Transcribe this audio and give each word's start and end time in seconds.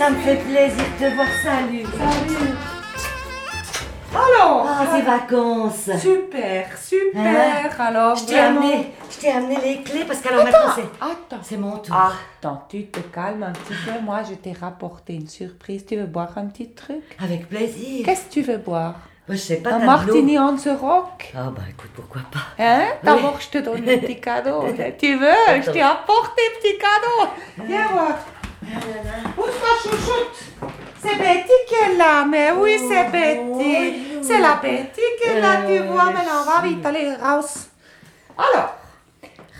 Ça 0.00 0.08
me 0.08 0.16
fait 0.16 0.36
plaisir 0.36 0.82
de 0.98 1.04
te 1.10 1.14
voir. 1.14 1.26
Salut. 1.44 1.84
Salut 1.84 2.54
Alors 4.14 4.66
Ah, 4.66 4.86
ces 4.96 5.02
vacances. 5.02 5.90
Super, 6.00 6.68
super 6.78 7.78
Alors, 7.78 8.16
Je 8.16 8.24
t'ai 8.24 8.34
vraiment- 8.36 8.60
amené, 8.60 8.94
je 9.10 9.18
t'ai 9.18 9.28
amené 9.30 9.58
les 9.62 9.82
clés 9.82 10.04
parce 10.06 10.20
qu'alors 10.22 10.44
maintenant 10.44 10.72
c'est, 10.74 10.88
Attends. 11.02 11.42
c'est 11.42 11.58
mon 11.58 11.76
tour. 11.76 11.94
Attends, 11.94 12.64
tu 12.70 12.86
te 12.86 13.00
calmes 13.00 13.42
un 13.42 13.52
petit 13.52 13.74
peu. 13.84 14.00
Moi, 14.02 14.22
je 14.26 14.36
t'ai 14.36 14.54
rapporté 14.58 15.12
une 15.16 15.28
surprise. 15.28 15.84
Tu 15.84 15.96
veux 15.96 16.06
boire 16.06 16.30
un 16.36 16.46
petit 16.46 16.70
truc? 16.70 17.02
Avec 17.22 17.50
plaisir. 17.50 18.06
Qu'est-ce 18.06 18.24
que 18.24 18.32
tu 18.32 18.40
veux 18.40 18.56
boire? 18.56 18.94
Moi, 19.28 19.36
je 19.36 19.42
sais 19.42 19.56
pas. 19.56 19.68
Un 19.68 19.72
t'as 19.74 19.80
de 19.80 19.84
martini 19.86 20.38
on 20.38 20.56
the 20.56 20.70
rock? 20.80 21.30
Ah 21.36 21.50
bah 21.54 21.64
écoute, 21.68 21.90
pourquoi 21.94 22.22
pas. 22.32 22.62
Hein? 22.64 22.86
D'abord, 23.02 23.38
je 23.38 23.50
te 23.50 23.58
donne 23.58 23.86
un 23.86 23.98
petit 23.98 24.18
cadeau. 24.18 24.64
tu 24.98 25.14
veux? 25.18 25.60
Je 25.62 25.70
t'ai 25.70 25.82
apporté 25.82 26.40
un 26.40 26.58
petit 26.58 26.78
cadeau. 26.78 27.66
Viens 27.68 27.86
voir. 27.92 28.16
Pousse-toi, 28.62 29.68
chouchoute. 29.82 30.72
C'est 31.02 31.16
Betty 31.16 31.52
qui 31.66 31.74
est 31.74 31.96
là, 31.96 32.24
mais 32.24 32.52
oui, 32.52 32.78
c'est 32.78 33.10
Betty. 33.10 34.22
C'est 34.22 34.40
la 34.40 34.56
Betty 34.56 35.00
qui 35.20 35.28
est 35.28 35.40
là, 35.40 35.62
tu 35.66 35.78
vois. 35.84 36.10
Maintenant, 36.10 36.42
on 36.42 36.50
va 36.50 36.60
vite 36.62 36.84
aller 36.84 37.14
raus. 37.14 37.68
Alors, 38.36 38.76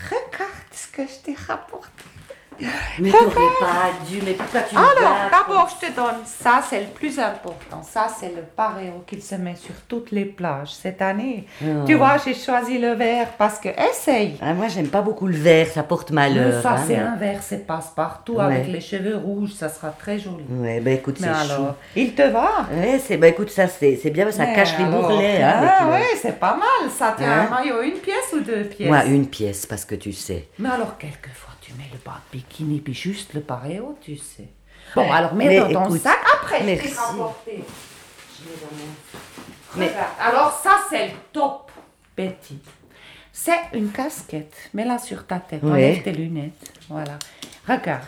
regarde 0.09 0.71
ce 0.71 0.87
que 0.87 1.03
je 1.03 1.15
t'ai 1.23 1.35
rapporté. 1.47 2.00
Mais 2.99 3.11
t'aurais 3.11 3.33
pas 3.59 3.91
dû, 4.09 4.19
mais 4.25 4.33
pourquoi 4.33 4.61
tu 4.61 4.75
Alors, 4.75 5.17
d'abord, 5.31 5.69
je 5.81 5.87
te 5.87 5.91
donne 5.95 6.21
ça, 6.25 6.61
c'est 6.67 6.81
le 6.81 6.87
plus 6.87 7.19
important. 7.19 7.81
Ça, 7.83 8.07
c'est 8.19 8.29
le 8.35 8.41
paréo 8.41 9.03
qu'il 9.07 9.21
se 9.21 9.35
met 9.35 9.55
sur 9.55 9.73
toutes 9.87 10.11
les 10.11 10.25
plages 10.25 10.71
cette 10.73 11.01
année. 11.01 11.45
Oh. 11.63 11.83
Tu 11.85 11.95
vois, 11.95 12.17
j'ai 12.23 12.33
choisi 12.33 12.77
le 12.77 12.93
vert 12.93 13.27
parce 13.37 13.59
que, 13.59 13.69
essaye. 13.69 14.37
Ah, 14.41 14.53
Moi, 14.53 14.67
j'aime 14.67 14.87
pas 14.89 15.01
beaucoup 15.01 15.27
le 15.27 15.35
vert, 15.37 15.67
ça 15.67 15.83
porte 15.83 16.11
malheur. 16.11 16.61
ça, 16.61 16.73
hein, 16.73 16.83
c'est 16.85 16.97
mais- 16.97 16.99
un 17.03 17.15
vert, 17.15 17.39
c'est 17.41 17.65
passe-partout 17.65 18.35
Ouais. 18.35 18.43
avec 18.45 18.67
les 18.67 18.81
cheveux 18.81 19.15
rouges, 19.17 19.53
ça 19.53 19.69
sera 19.69 19.89
très 19.89 20.19
joli. 20.19 20.43
Ouais, 20.49 20.79
bah 20.79 20.91
écoute, 20.91 21.17
c'est 21.19 21.25
chou. 21.27 21.51
alors, 21.53 21.75
il 21.95 22.13
te 22.13 22.21
va? 22.23 22.67
Ouais, 22.73 22.99
c'est, 23.03 23.17
bah 23.17 23.27
écoute, 23.27 23.49
ça, 23.49 23.67
c'est, 23.67 23.99
c'est 24.01 24.09
bien, 24.11 24.29
ça 24.31 24.45
Mais 24.45 24.53
cache 24.53 24.77
les 24.77 24.85
alors, 24.85 25.01
bourrelets, 25.01 25.41
hein. 25.41 25.69
Ah, 25.79 25.87
ouais, 25.89 26.05
c'est 26.21 26.39
pas 26.39 26.55
mal. 26.57 26.89
Ça 26.91 27.13
tient 27.17 27.31
Hein 27.31 27.47
un 27.47 27.55
maillot, 27.55 27.81
une 27.81 27.99
pièce 27.99 28.33
ou 28.33 28.39
deux 28.41 28.63
pièces? 28.65 28.87
Moi, 28.89 29.05
une 29.05 29.27
pièce, 29.27 29.65
parce 29.65 29.85
que 29.85 29.95
tu 29.95 30.11
sais. 30.13 30.47
Mais 30.59 30.69
alors, 30.69 30.97
quelquefois, 30.97 31.50
tu 31.71 31.77
mets 31.77 31.89
le 31.91 31.99
bas 32.05 32.19
de 32.31 32.37
bikini, 32.37 32.79
puis 32.79 32.93
juste 32.93 33.33
le 33.33 33.41
paréo, 33.41 33.97
tu 34.01 34.17
sais. 34.17 34.47
Bon, 34.95 35.09
alors, 35.11 35.33
mets 35.35 35.47
Mais 35.47 35.59
dans 35.59 35.71
ton 35.71 35.85
écoute, 35.85 36.01
sac. 36.01 36.17
Après, 36.41 36.59
je 36.59 36.65
merci. 36.65 36.93
rapporté. 36.93 37.63
Mais- 39.75 39.87
Regarde, 39.87 40.07
Alors, 40.19 40.59
ça, 40.61 40.79
c'est 40.89 41.07
le 41.07 41.13
top, 41.31 41.71
Betty. 42.17 42.59
C'est 43.31 43.59
une 43.73 43.91
casquette. 43.91 44.53
Mets-la 44.73 44.97
sur 44.99 45.25
ta 45.25 45.39
tête. 45.39 45.63
Ouais. 45.63 45.69
Enlève 45.71 46.03
tes 46.03 46.11
lunettes. 46.11 46.73
Voilà. 46.89 47.17
Regarde. 47.67 48.03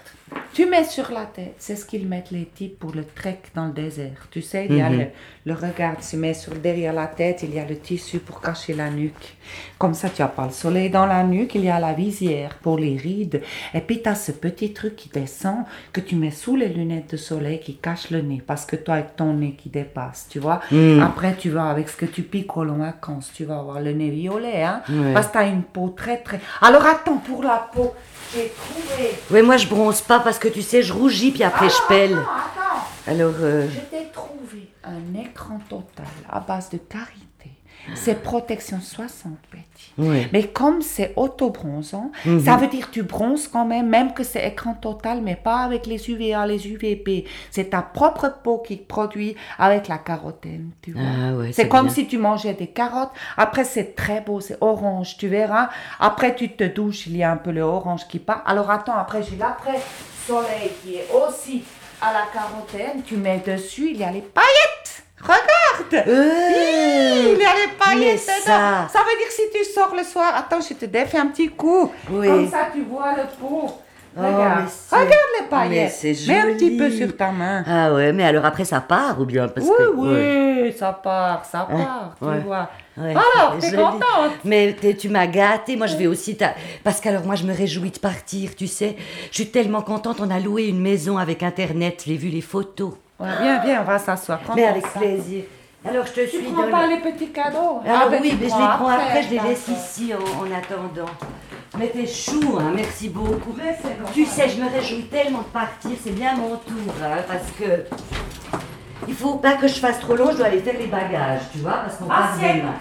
Tu 0.53 0.67
mets 0.67 0.83
sur 0.83 1.09
la 1.11 1.25
tête. 1.25 1.55
C'est 1.57 1.75
ce 1.75 1.83
qu'ils 1.83 2.07
mettent 2.07 2.29
les 2.29 2.45
types 2.45 2.77
pour 2.77 2.91
le 2.93 3.03
trek 3.05 3.39
dans 3.55 3.65
le 3.65 3.71
désert. 3.71 4.27
Tu 4.29 4.43
sais, 4.43 4.67
il 4.69 4.77
y 4.77 4.81
a 4.81 4.89
Mhm. 4.89 4.99
le, 4.99 5.05
le 5.45 5.53
regard. 5.53 5.95
Tu 6.07 6.15
mets 6.15 6.35
sur 6.35 6.53
derrière 6.53 6.93
la 6.93 7.07
tête. 7.07 7.41
Il 7.41 7.55
y 7.55 7.59
a 7.59 7.65
le 7.65 7.75
tissu 7.79 8.19
pour 8.19 8.39
cacher 8.39 8.73
la 8.73 8.91
nuque. 8.91 9.35
Comme 9.79 9.95
ça, 9.95 10.09
tu 10.09 10.21
n'as 10.21 10.27
pas 10.27 10.45
le 10.45 10.51
soleil 10.51 10.91
dans 10.91 11.07
la 11.07 11.23
nuque. 11.23 11.55
Il 11.55 11.65
y 11.65 11.69
a 11.71 11.79
la 11.79 11.93
visière 11.93 12.53
pour 12.61 12.77
les 12.77 12.95
rides. 12.97 13.41
Et 13.73 13.81
puis, 13.81 14.03
tu 14.03 14.09
as 14.09 14.13
ce 14.13 14.31
petit 14.31 14.73
truc 14.73 14.95
qui 14.95 15.09
descend 15.09 15.63
que 15.91 16.01
tu 16.01 16.15
mets 16.15 16.29
sous 16.29 16.55
les 16.55 16.69
lunettes 16.69 17.09
de 17.11 17.17
soleil 17.17 17.59
qui 17.59 17.77
cache 17.77 18.11
le 18.11 18.21
nez. 18.21 18.41
Parce 18.45 18.65
que 18.67 18.75
toi, 18.75 18.95
avec 18.95 19.15
ton 19.15 19.33
nez 19.33 19.55
qui 19.57 19.69
dépasse, 19.69 20.27
tu 20.29 20.37
vois. 20.37 20.59
Mm. 20.71 20.99
Après, 21.01 21.35
tu 21.35 21.49
vas 21.49 21.69
avec 21.69 21.89
ce 21.89 21.95
que 21.97 22.05
tu 22.05 22.21
piques 22.21 22.55
au 22.55 22.63
long 22.63 22.77
vacances, 22.77 23.31
tu 23.33 23.43
vas 23.45 23.57
avoir 23.57 23.81
le 23.81 23.91
nez 23.93 24.11
violet, 24.11 24.61
hein. 24.63 24.81
Ouais. 24.87 25.13
Parce 25.15 25.27
que 25.27 25.31
tu 25.33 25.37
as 25.39 25.47
une 25.47 25.63
peau 25.63 25.89
très, 25.89 26.17
très. 26.17 26.39
Alors, 26.61 26.85
attends, 26.85 27.17
pour 27.17 27.41
la 27.41 27.69
peau, 27.73 27.93
j'ai 28.35 28.51
trouvé. 28.55 29.09
Ouais, 29.31 29.41
moi, 29.41 29.57
je 29.57 29.67
bronze 29.67 30.01
pas 30.01 30.19
parce 30.19 30.39
que 30.39 30.42
tu 30.49 30.61
sais, 30.61 30.81
je 30.83 30.93
rougis, 30.93 31.31
puis 31.31 31.43
après, 31.43 31.69
je 31.69 31.87
pèle. 31.87 32.13
Attends, 32.13 32.21
attends. 32.21 33.11
Alors, 33.11 33.33
euh, 33.41 33.67
Je 33.69 33.79
t'ai 33.97 34.07
trouvé 34.11 34.69
un 34.83 35.19
écran 35.19 35.59
total 35.69 36.05
à 36.29 36.39
base 36.39 36.69
de 36.69 36.77
carité. 36.77 37.19
C'est 37.95 38.23
protection 38.23 38.79
60, 38.79 39.33
Betty. 39.51 39.91
Mais 40.31 40.47
comme 40.47 40.81
c'est 40.81 41.11
auto-bronzant, 41.17 42.11
Mhm. 42.23 42.39
ça 42.39 42.55
veut 42.55 42.67
dire 42.67 42.87
que 42.87 42.93
tu 42.93 43.03
bronzes 43.03 43.49
quand 43.49 43.65
même, 43.65 43.89
même 43.89 44.13
que 44.13 44.23
c'est 44.23 44.47
écran 44.47 44.73
total, 44.73 45.19
mais 45.21 45.35
pas 45.35 45.57
avec 45.57 45.85
les 45.85 46.09
UVA, 46.09 46.45
les 46.47 46.65
UVB. 46.65 47.25
C'est 47.51 47.71
ta 47.71 47.81
propre 47.81 48.33
peau 48.41 48.59
qui 48.65 48.77
produit 48.77 49.35
avec 49.59 49.89
la 49.89 49.97
carotène, 49.97 50.69
tu 50.81 50.93
vois. 50.93 51.01
Ah 51.03 51.33
ouais, 51.33 51.51
c'est 51.51 51.67
comme 51.67 51.87
bien. 51.87 51.93
si 51.93 52.07
tu 52.07 52.17
mangeais 52.17 52.53
des 52.53 52.67
carottes. 52.67 53.11
Après, 53.35 53.65
c'est 53.65 53.95
très 53.95 54.21
beau, 54.21 54.39
c'est 54.39 54.57
orange, 54.61 55.17
tu 55.17 55.27
verras. 55.27 55.67
Après, 55.99 56.35
tu 56.35 56.53
te 56.55 56.63
douches, 56.63 57.07
il 57.07 57.17
y 57.17 57.23
a 57.23 57.31
un 57.33 57.37
peu 57.37 57.51
le 57.51 57.63
orange 57.63 58.07
qui 58.07 58.19
part. 58.19 58.43
Alors, 58.45 58.71
attends, 58.71 58.95
après, 58.95 59.21
j'ai 59.23 59.35
l'après-soleil 60.29 60.71
qui 60.83 60.95
est 60.95 61.07
aussi 61.13 61.63
à 62.01 62.13
la 62.13 62.25
carotène. 62.33 63.03
Tu 63.03 63.15
mets 63.17 63.39
dessus, 63.45 63.89
il 63.91 63.97
y 63.97 64.03
a 64.03 64.11
les 64.11 64.21
paillettes. 64.21 65.03
Regarde 65.21 66.05
Euh, 66.07 67.33
il 67.33 67.39
y 67.41 67.45
a 67.45 67.53
les 67.55 67.71
paillettes 67.79 68.19
ça- 68.19 68.89
Ça 68.91 68.99
veut 68.99 69.17
dire 69.17 69.27
que 69.27 69.33
si 69.33 69.43
tu 69.53 69.63
sors 69.63 69.95
le 69.95 70.03
soir, 70.03 70.33
attends, 70.35 70.59
je 70.59 70.73
te 70.73 70.85
défais 70.85 71.17
un 71.17 71.27
petit 71.27 71.49
coup. 71.49 71.91
Oui. 72.09 72.27
Comme 72.27 72.49
ça, 72.51 72.67
tu 72.73 72.81
vois 72.83 73.13
le 73.13 73.23
pot. 73.39 73.79
Oh, 74.15 74.21
Regarde, 74.21 74.65
mais 74.91 74.97
regarde 74.97 75.11
les 75.11 75.41
mais 75.41 75.47
paillettes. 75.49 75.91
c'est 75.91 76.15
Mets 76.27 76.39
un 76.39 76.53
petit 76.53 76.77
peu 76.77 76.89
sur 76.91 77.17
ta 77.17 77.31
main. 77.31 77.63
Ah 77.65 77.93
ouais, 77.93 78.13
mais 78.13 78.23
alors 78.23 78.45
après, 78.45 78.63
ça 78.65 78.79
part 78.81 79.19
ou 79.19 79.25
bien 79.25 79.47
parce 79.47 79.65
oui, 79.67 79.73
que... 79.77 79.95
oui, 79.95 80.07
ouais. 80.65 80.75
ça 80.77 80.91
part, 80.93 81.43
ça 81.45 81.67
part, 81.69 82.15
tu 82.19 82.25
ouais. 82.25 82.39
vois. 82.39 82.69
Ouais, 82.95 83.09
Alors, 83.11 83.57
t'es 83.59 83.71
contente 83.71 84.33
Mais 84.45 84.75
tu 84.99 85.09
m'as 85.09 85.25
gâtée, 85.25 85.75
moi 85.75 85.87
je 85.87 85.97
vais 85.97 86.05
aussi... 86.05 86.37
ta- 86.37 86.53
Parce 86.83 87.01
qu'alors 87.01 87.25
moi 87.25 87.33
je 87.33 87.43
me 87.43 87.53
réjouis 87.55 87.89
de 87.89 87.97
partir, 87.97 88.55
tu 88.55 88.67
sais. 88.67 88.95
Je 89.31 89.35
suis 89.35 89.47
tellement 89.49 89.81
contente, 89.81 90.19
on 90.21 90.29
a 90.29 90.39
loué 90.39 90.65
une 90.67 90.79
maison 90.79 91.17
avec 91.17 91.41
Internet, 91.41 92.03
j'ai 92.05 92.15
vu 92.17 92.29
les 92.29 92.41
photos. 92.41 92.93
Ouais, 93.19 93.29
Viens, 93.41 93.59
viens, 93.63 93.81
on 93.81 93.85
va 93.85 93.97
s'asseoir. 93.97 94.39
Prends 94.41 94.53
Mais 94.55 94.65
avec 94.65 94.83
plaisir. 94.93 95.43
Alors 95.89 96.05
je 96.05 96.11
te 96.13 96.21
Tu 96.21 96.37
suis 96.37 96.39
prends 96.43 96.61
dans 96.63 96.69
pas 96.71 96.85
le- 96.87 96.93
les 96.95 97.01
petits 97.11 97.29
cadeaux 97.31 97.79
Ah, 97.85 98.07
ben, 98.11 98.19
oui, 98.21 98.29
tu 98.29 98.35
mais 98.35 98.41
je 98.41 98.43
les 98.43 98.49
prends 98.59 98.67
prends 98.77 98.87
après, 98.89 99.23
je 99.23 99.29
les 99.31 99.39
laisse 99.39 99.67
ici 99.67 100.13
en, 100.13 100.19
en 100.41 100.45
attendant. 100.57 101.11
Mais 101.77 101.87
t'es 101.87 102.05
chou, 102.05 102.57
hein, 102.59 102.71
merci 102.75 103.09
beaucoup. 103.09 103.55
Mais. 103.57 103.77
Tu 104.13 104.25
sais, 104.25 104.49
je 104.49 104.61
me 104.61 104.69
réjouis 104.69 105.05
tellement 105.05 105.39
de 105.39 105.45
partir, 105.45 105.91
c'est 106.03 106.13
bien 106.13 106.35
mon 106.35 106.57
tour, 106.57 106.93
hein, 107.01 107.17
parce 107.27 107.51
que... 107.59 107.85
Il 109.07 109.15
faut 109.15 109.35
pas 109.35 109.55
que 109.55 109.67
je 109.67 109.73
fasse 109.73 109.99
trop 109.99 110.15
long, 110.15 110.31
je 110.31 110.37
dois 110.37 110.45
aller 110.45 110.61
faire 110.61 110.77
les 110.79 110.87
bagages, 110.87 111.41
tu 111.51 111.57
vois, 111.57 111.83
parce 111.83 111.97
qu'on 111.97 112.05
part 112.05 112.37
demain. 112.37 112.73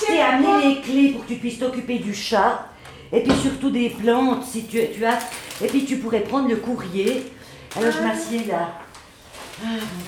Je 0.00 0.06
t'ai 0.06 0.20
amené 0.20 0.68
les 0.68 0.80
clés 0.80 1.08
pour 1.10 1.22
que 1.26 1.32
tu 1.32 1.38
puisses 1.38 1.58
t'occuper 1.58 1.98
du 1.98 2.14
chat. 2.14 2.66
Et 3.12 3.22
puis 3.22 3.32
surtout 3.34 3.70
des 3.70 3.90
plantes, 3.90 4.44
si 4.44 4.64
tu, 4.64 4.78
tu 4.94 5.04
as. 5.04 5.18
Et 5.62 5.66
puis 5.66 5.84
tu 5.84 5.96
pourrais 5.96 6.20
prendre 6.20 6.48
le 6.48 6.56
courrier. 6.56 7.30
Alors 7.76 7.92
je 7.92 8.00
m'assieds 8.00 8.44
là. 8.44 8.68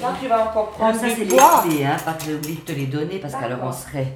Là, 0.01 0.15
tu 0.21 0.29
vas 0.29 0.47
encore 0.47 0.71
Comme 0.71 0.79
prendre 0.79 1.01
ça, 1.01 1.07
c'est 1.11 1.25
les 1.25 1.37
clés, 1.37 1.85
hein, 1.85 1.97
pas 2.05 2.15
que 2.15 2.25
j'ai 2.25 2.35
oublié 2.35 2.55
de 2.55 2.61
te 2.61 2.73
les 2.73 2.87
donner 2.87 3.19
parce 3.19 3.35
qu'alors 3.35 3.59
on 3.63 3.73
serait. 3.73 4.15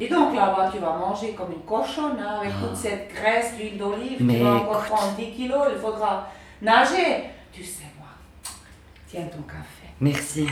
Et 0.00 0.08
donc 0.08 0.34
là-bas, 0.34 0.70
tu 0.72 0.78
vas 0.78 0.96
manger 0.96 1.32
comme 1.32 1.52
une 1.52 1.62
cochonne 1.62 2.18
hein, 2.20 2.40
avec 2.40 2.52
toute 2.60 2.76
cette 2.76 3.12
graisse, 3.14 3.54
l'huile 3.58 3.78
d'olive. 3.78 4.18
Tu 4.18 4.42
vas 4.42 4.54
encore 4.56 4.84
prendre 4.84 5.12
10 5.16 5.30
kilos, 5.32 5.66
il 5.72 5.78
faudra 5.80 6.28
nager. 6.60 7.24
Tu 7.52 7.62
sais, 7.62 7.84
moi, 7.98 8.08
tiens 9.06 9.26
ton 9.30 9.42
café. 9.42 9.88
Merci. 10.00 10.46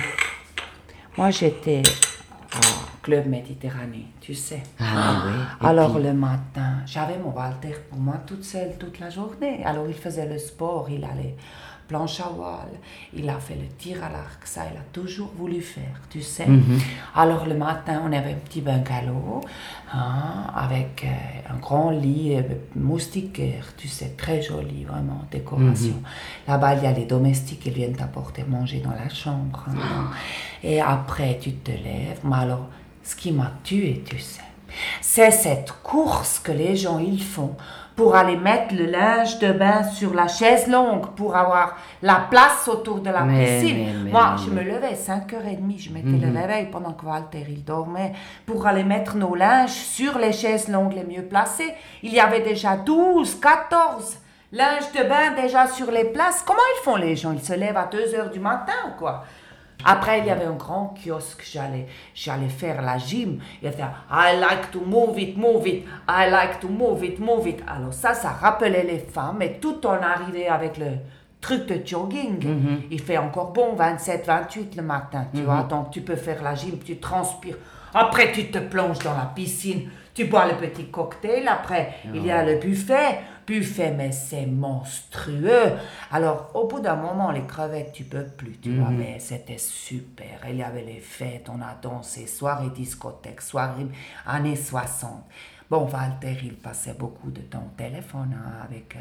Moi, 1.17 1.31
j'étais 1.31 1.83
au 2.55 2.97
Club 3.03 3.27
Méditerranée, 3.27 4.06
tu 4.21 4.35
sais. 4.35 4.62
Ah, 4.79 5.23
oui. 5.27 5.33
Et 5.62 5.67
Alors 5.67 5.94
puis- 5.94 6.05
le 6.05 6.12
matin, 6.12 6.77
j'avais 6.87 7.19
mon 7.19 7.31
Walter 7.31 7.75
pour 7.91 7.99
moi 7.99 8.15
toute 8.27 8.44
seule 8.44 8.77
toute 8.79 9.00
la 9.00 9.11
journée. 9.11 9.62
Alors 9.65 9.87
il 9.89 9.94
faisait 9.94 10.27
le 10.27 10.39
sport, 10.39 10.89
il 10.89 11.05
allait 11.05 11.35
planche 11.93 12.21
à 12.21 12.31
voile, 12.35 12.75
il 13.12 13.29
a 13.29 13.39
fait 13.39 13.55
le 13.55 13.69
tir 13.77 14.03
à 14.03 14.09
l'arc, 14.09 14.41
ça 14.47 14.62
il 14.73 14.77
a 14.79 14.85
toujours 14.93 15.31
voulu 15.37 15.61
faire, 15.61 15.97
tu 16.09 16.23
sais. 16.23 16.47
Mhm. 16.47 16.79
Alors 17.15 17.44
le 17.47 17.55
matin, 17.55 18.00
on 18.06 18.12
avait 18.12 18.33
un 18.33 18.43
petit 18.47 18.62
bungalow 18.62 19.43
hein, 19.93 20.47
avec 20.56 21.05
euh, 21.05 21.53
un 21.53 21.59
grand 21.59 21.91
lit 21.91 22.37
euh, 22.37 22.43
moustiquaire, 22.75 23.67
tu 23.77 23.89
sais, 23.89 24.15
très 24.17 24.41
joli, 24.41 24.85
vraiment, 24.85 25.23
décoration. 25.31 25.97
Mhm. 25.97 26.49
Là-bas, 26.49 26.75
il 26.77 26.83
y 26.85 26.87
a 26.87 26.93
les 26.93 27.05
domestiques 27.05 27.61
qui 27.61 27.71
viennent 27.71 27.97
t'apporter 27.97 28.43
manger 28.44 28.79
dans 28.81 28.97
la 29.03 29.11
chambre. 29.11 29.67
hein. 29.69 30.09
Et 30.62 30.81
après, 30.81 31.39
tu 31.43 31.53
te 31.53 31.73
lèves. 31.73 32.21
Mais 32.25 32.37
alors, 32.37 32.69
ce 33.03 33.15
qui 33.17 33.33
m'a 33.33 33.53
tué, 33.65 34.03
tu 34.09 34.19
sais, 34.19 34.41
c'est 35.03 35.31
cette 35.31 35.73
course 35.83 36.39
que 36.39 36.53
les 36.53 36.75
gens 36.77 36.99
ils 36.99 37.23
font 37.23 37.55
pour 37.97 38.15
aller 38.17 38.37
mettre 38.37 38.75
le 38.75 38.87
linge 38.87 39.39
de 39.39 39.53
bain 39.53 39.85
sur 39.85 40.15
la 40.15 40.29
chaise 40.29 40.67
longue 40.67 41.15
pour 41.15 41.37
avoir 41.37 41.77
la 42.03 42.27
place 42.31 42.67
autour 42.69 43.00
de 43.00 43.11
la 43.11 43.23
Mais, 43.23 43.61
piscine. 43.61 43.77
mais, 43.87 43.93
mais, 44.05 44.11
Moi, 44.11 44.37
je 44.44 44.50
me 44.50 44.62
levais 44.62 44.94
5h30, 44.94 45.79
je 45.79 45.91
mettais 45.93 46.27
le 46.27 46.39
réveil 46.39 46.67
pendant 46.71 46.93
que 46.93 47.05
Walter 47.05 47.44
il 47.49 47.65
dormait 47.65 48.12
pour 48.47 48.67
aller 48.67 48.85
mettre 48.85 49.17
nos 49.17 49.35
linges 49.35 49.71
sur 49.71 50.19
les 50.19 50.33
chaises 50.33 50.69
longues 50.69 50.94
les 50.94 51.05
mieux 51.05 51.25
placées. 51.25 51.73
Il 52.03 52.12
y 52.12 52.21
avait 52.21 52.41
déjà 52.41 52.77
12, 52.77 53.39
14 53.41 54.19
linges 54.53 54.93
de 54.94 55.09
bain 55.09 55.33
déjà 55.41 55.67
sur 55.67 55.91
les 55.91 56.05
places. 56.05 56.43
Comment 56.47 56.61
ils 56.79 56.85
font 56.85 56.97
les 56.97 57.17
gens? 57.17 57.33
Ils 57.33 57.43
se 57.44 57.55
lèvent 57.55 57.77
à 57.77 57.87
2h 57.93 58.31
du 58.33 58.41
matin 58.41 58.73
ou 58.89 58.99
quoi? 58.99 59.25
Après, 59.84 60.20
il 60.20 60.26
y 60.26 60.31
avait 60.31 60.44
un 60.44 60.52
grand 60.52 60.94
kiosque, 60.94 61.44
j'allais, 61.50 61.87
j'allais 62.14 62.49
faire 62.49 62.82
la 62.82 62.99
gym. 62.99 63.38
Il 63.62 63.69
était 63.69 63.82
I 64.11 64.38
like 64.38 64.70
to 64.70 64.81
move 64.81 65.19
it, 65.19 65.37
move 65.37 65.67
it, 65.67 65.84
I 66.08 66.31
like 66.31 66.61
to 66.61 66.69
move 66.69 67.05
it, 67.05 67.19
move 67.19 67.46
it. 67.49 67.62
Alors 67.67 67.93
ça, 67.93 68.14
ça 68.14 68.31
rappelait 68.31 68.84
les 68.84 68.99
femmes 68.99 69.43
et 69.43 69.58
tout 69.58 69.87
en 69.87 70.00
arrivait 70.02 70.49
avec 70.49 70.79
le 70.79 70.87
truc 71.40 71.67
de 71.67 71.81
jogging. 71.84 72.82
Il 72.90 73.00
fait 73.00 73.19
encore 73.19 73.52
bon, 73.52 73.75
27, 73.75 74.26
28 74.26 74.76
le 74.76 74.82
matin, 74.82 75.26
tu 75.34 75.43
vois. 75.43 75.62
Donc 75.62 75.90
tu 75.90 76.00
peux 76.00 76.17
faire 76.17 76.43
la 76.43 76.55
gym, 76.55 76.79
tu 76.84 76.99
transpires. 76.99 77.56
Après, 77.94 78.32
tu 78.32 78.50
te 78.50 78.58
plonges 78.58 79.00
dans 79.00 79.14
la 79.14 79.26
piscine, 79.34 79.90
tu 80.14 80.25
bois 80.25 80.46
le 80.46 80.55
petit 80.55 80.87
cocktail. 80.87 81.46
Après, 81.49 81.94
il 82.14 82.25
y 82.25 82.31
a 82.31 82.44
le 82.44 82.56
buffet. 82.56 83.19
Buffet, 83.47 83.93
mais 83.93 84.12
c'est 84.12 84.47
monstrueux. 84.47 85.73
Alors, 86.11 86.50
au 86.55 86.67
bout 86.67 86.81
d'un 86.81 86.97
moment, 86.97 87.31
les 87.31 87.43
crevettes, 87.43 87.93
tu 87.93 88.05
peux 88.05 88.25
plus, 88.25 88.59
tu 88.59 88.77
vois. 88.77 88.91
Mais 88.91 89.19
c'était 89.19 89.59
super. 89.59 90.41
Il 90.49 90.56
y 90.56 90.62
avait 90.62 90.85
les 90.85 91.00
fêtes, 91.00 91.49
on 91.49 91.61
a 91.61 91.75
dansé, 91.81 92.27
soirée 92.27 92.71
discothèque, 92.71 93.41
soirée 93.41 93.87
années 94.27 94.56
60. 94.56 95.25
Bon, 95.73 95.89
Walter, 95.91 96.37
il 96.45 96.53
passait 96.53 96.93
beaucoup 96.99 97.31
de 97.31 97.41
temps 97.41 97.65
au 97.67 97.75
téléphone 97.79 98.37
hein, 98.37 98.53
avec. 98.69 98.95
euh, 98.95 98.99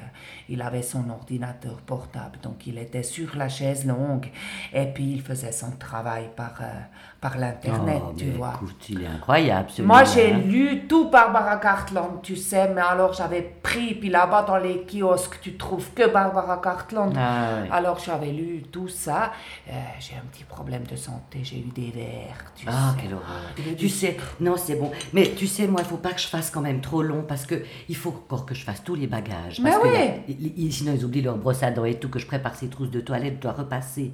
il 0.48 0.62
avait 0.62 0.82
son 0.82 1.10
ordinateur 1.10 1.82
portable, 1.86 2.40
donc 2.42 2.66
il 2.66 2.78
était 2.78 3.04
sur 3.04 3.36
la 3.36 3.50
chaise 3.50 3.86
longue 3.86 4.30
et 4.74 4.86
puis 4.86 5.12
il 5.12 5.22
faisait 5.22 5.52
son 5.52 5.72
travail 5.72 6.30
par, 6.34 6.54
euh, 6.62 6.80
par 7.20 7.38
l'internet, 7.38 8.02
Oh, 8.08 8.14
tu 8.18 8.30
vois. 8.32 8.54
Écoute, 8.56 8.86
il 8.88 9.04
est 9.04 9.08
incroyable, 9.08 9.68
Moi, 9.80 10.06
j'ai 10.06 10.32
hein. 10.32 10.38
lu 10.38 10.88
tout 10.88 11.10
Barbara 11.10 11.58
Cartland, 11.58 12.22
tu 12.24 12.38
sais, 12.38 12.70
mais 12.74 12.80
alors 12.80 13.12
j'avais 13.12 13.42
pris, 13.42 13.94
puis 13.96 14.08
là-bas 14.10 14.44
dans 14.44 14.56
les 14.56 14.86
kiosques, 14.90 15.42
tu 15.42 15.58
trouves 15.58 15.92
que 15.94 16.10
Barbara 16.10 16.58
Cartland. 16.64 17.14
Ah. 17.18 17.64
Alors 17.70 18.00
j'avais 18.00 18.32
lu 18.32 18.64
tout 18.72 18.88
ça. 18.88 19.34
Euh, 19.70 19.74
j'ai 20.00 20.16
un 20.16 20.26
petit 20.32 20.46
problème 20.46 20.84
de 20.84 20.96
santé, 20.96 21.42
j'ai 21.44 21.60
eu 21.60 21.72
des 21.76 21.92
vers, 21.92 22.46
tu 22.56 22.66
Ah, 22.70 22.94
sais. 22.96 23.02
quelle 23.02 23.14
horreur. 23.16 23.76
Tu 23.78 23.90
sais, 23.90 24.16
non, 24.40 24.56
c'est 24.56 24.76
bon. 24.76 24.90
Mais 25.12 25.32
tu 25.36 25.48
sais, 25.48 25.68
moi, 25.68 25.82
il 25.82 25.86
faut 25.88 25.98
pas 25.98 26.14
que 26.14 26.22
je 26.22 26.28
fasse 26.28 26.50
quand 26.62 26.68
même 26.68 26.82
trop 26.82 27.02
long 27.02 27.24
parce 27.28 27.46
que 27.46 27.56
il 27.90 27.96
faut 27.96 28.10
encore 28.10 28.46
que 28.46 28.54
je 28.56 28.64
fasse 28.64 28.84
tous 28.84 28.96
les 28.96 29.08
bagages. 29.08 29.60
Mais 29.60 29.72
parce 29.72 29.84
que 29.84 29.88
oui. 30.28 30.72
sinon, 30.72 30.94
ils 30.96 31.04
oublient 31.04 31.22
leur 31.24 31.38
brosse 31.38 31.64
à 31.64 31.72
dents 31.72 31.86
et 31.86 31.96
tout, 31.96 32.10
que 32.10 32.20
je 32.20 32.26
prépare 32.28 32.56
ces 32.56 32.68
trousses 32.68 32.92
de 32.92 33.02
toilette, 33.02 33.36
je 33.38 33.42
dois 33.42 33.52
repasser 33.54 34.12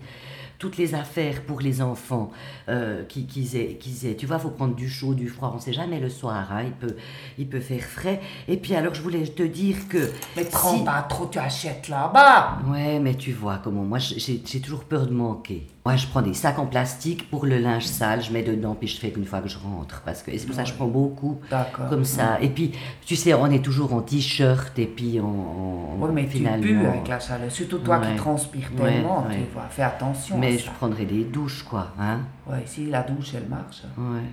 toutes 0.60 0.78
les 0.78 0.96
affaires 0.96 1.44
pour 1.44 1.60
les 1.60 1.84
enfants 1.84 2.32
euh, 2.68 3.04
qui, 3.04 3.28
qu'ils 3.28 3.56
aient, 3.58 3.76
qu'ils 3.76 4.08
aient. 4.08 4.16
Tu 4.16 4.26
vois, 4.26 4.40
faut 4.40 4.50
prendre 4.50 4.76
du 4.76 4.90
chaud, 4.90 5.14
du 5.14 5.28
froid. 5.28 5.54
On 5.56 5.60
sait 5.60 5.74
jamais 5.74 6.00
le 6.00 6.10
soir, 6.10 6.48
hein, 6.52 6.64
il, 6.66 6.72
peut, 6.72 6.96
il 7.38 7.48
peut 7.48 7.60
faire 7.60 7.84
frais. 7.84 8.20
Et 8.48 8.58
puis, 8.58 8.74
alors, 8.74 8.96
je 8.96 9.02
voulais 9.04 9.24
te 9.28 9.44
dire 9.44 9.88
que. 9.88 10.10
Mais 10.36 10.44
si- 10.46 10.50
prends 10.50 10.80
pas 10.80 11.04
trop, 11.04 11.28
tu 11.28 11.38
achètes 11.38 11.90
là-bas. 11.90 12.60
Ouais, 12.72 13.00
mais 13.00 13.14
tu 13.14 13.34
vois 13.34 13.60
comment 13.64 13.84
moi 13.84 14.00
j'ai 14.00 14.40
toujours 14.62 14.86
peur 14.86 15.06
de 15.06 15.14
manquer. 15.14 15.68
Moi, 15.88 15.96
je 15.96 16.06
prends 16.06 16.22
des 16.22 16.34
sacs 16.34 16.60
en 16.60 16.66
plastique 16.66 17.30
pour 17.30 17.46
le 17.46 17.60
linge 17.60 17.86
sale, 17.86 18.22
je 18.22 18.30
mets 18.34 18.44
dedans 18.44 18.76
puis 18.78 18.90
je 18.90 19.00
fais 19.00 19.10
qu'une 19.10 19.24
fois 19.24 19.40
que 19.40 19.48
je 19.48 19.58
rentre 19.58 20.02
parce 20.02 20.22
que 20.22 20.38
c'est 20.38 20.46
pour 20.46 20.54
ça 20.54 20.64
que 20.64 20.68
je 20.68 20.74
prends 20.74 20.88
beaucoup 20.88 21.40
comme 21.90 22.04
ça. 22.04 22.40
Et 22.42 22.50
puis, 22.50 22.74
tu 23.06 23.16
sais, 23.16 23.34
on 23.34 23.46
est 23.50 23.64
toujours 23.64 23.94
en 23.94 24.02
t-shirt 24.02 24.78
et 24.78 24.86
puis 24.86 25.22
en, 25.22 25.96
Oui, 25.98 26.10
mais 26.14 26.26
finalement. 26.26 26.62
tu 26.62 26.76
pues 26.76 26.88
avec 26.90 27.08
la 27.08 27.20
chaleur, 27.22 27.50
surtout 27.50 27.78
toi 27.78 28.00
Ouais. 28.00 28.08
qui 28.12 28.16
transpires 28.18 28.70
tellement, 28.76 29.28
ouais. 29.30 29.36
tu 29.48 29.54
vois. 29.54 29.64
Fais 29.70 29.84
attention 29.84 30.38
Mais 30.38 30.56
à 30.56 30.58
je 30.58 30.66
ça. 30.66 30.72
prendrai 30.72 31.06
des 31.06 31.24
douches 31.24 31.64
quoi, 31.64 31.88
hein. 31.98 32.20
Ouais, 32.50 32.64
si 32.66 32.88
la 32.90 33.04
douche, 33.04 33.32
elle 33.34 33.48
marche. 33.48 33.84
Ouais. 33.98 34.28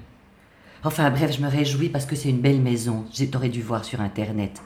Enfin 0.82 1.08
bref, 1.10 1.36
je 1.36 1.40
me 1.40 1.48
réjouis 1.48 1.88
parce 1.88 2.04
que 2.04 2.16
c'est 2.16 2.30
une 2.30 2.40
belle 2.40 2.62
maison. 2.62 3.04
T'aurais 3.30 3.48
dû 3.48 3.62
voir 3.62 3.84
sur 3.84 4.00
internet. 4.00 4.60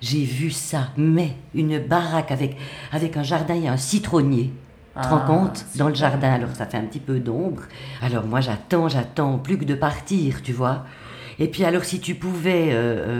J'ai 0.00 0.24
vu 0.24 0.50
ça, 0.50 0.88
mais 0.96 1.36
une 1.54 1.78
baraque 1.78 2.32
avec, 2.32 2.56
avec 2.90 3.16
un 3.16 3.22
jardin 3.22 3.54
et 3.54 3.68
un 3.68 3.76
citronnier. 3.76 4.52
Tu 4.96 5.00
te 5.02 5.08
rends 5.08 5.22
Ah, 5.22 5.26
compte? 5.26 5.64
Dans 5.76 5.88
le 5.88 5.94
jardin, 5.94 6.32
alors 6.32 6.50
ça 6.54 6.66
fait 6.66 6.76
un 6.76 6.84
petit 6.84 7.00
peu 7.00 7.18
d'ombre. 7.18 7.62
Alors 8.00 8.24
moi 8.26 8.40
j'attends, 8.40 8.88
j'attends, 8.88 9.38
plus 9.38 9.58
que 9.58 9.64
de 9.64 9.74
partir, 9.74 10.42
tu 10.42 10.52
vois. 10.52 10.84
Et 11.38 11.48
puis 11.48 11.64
alors 11.64 11.84
si 11.84 12.00
tu 12.00 12.14
pouvais, 12.14 12.68
euh, 12.70 12.74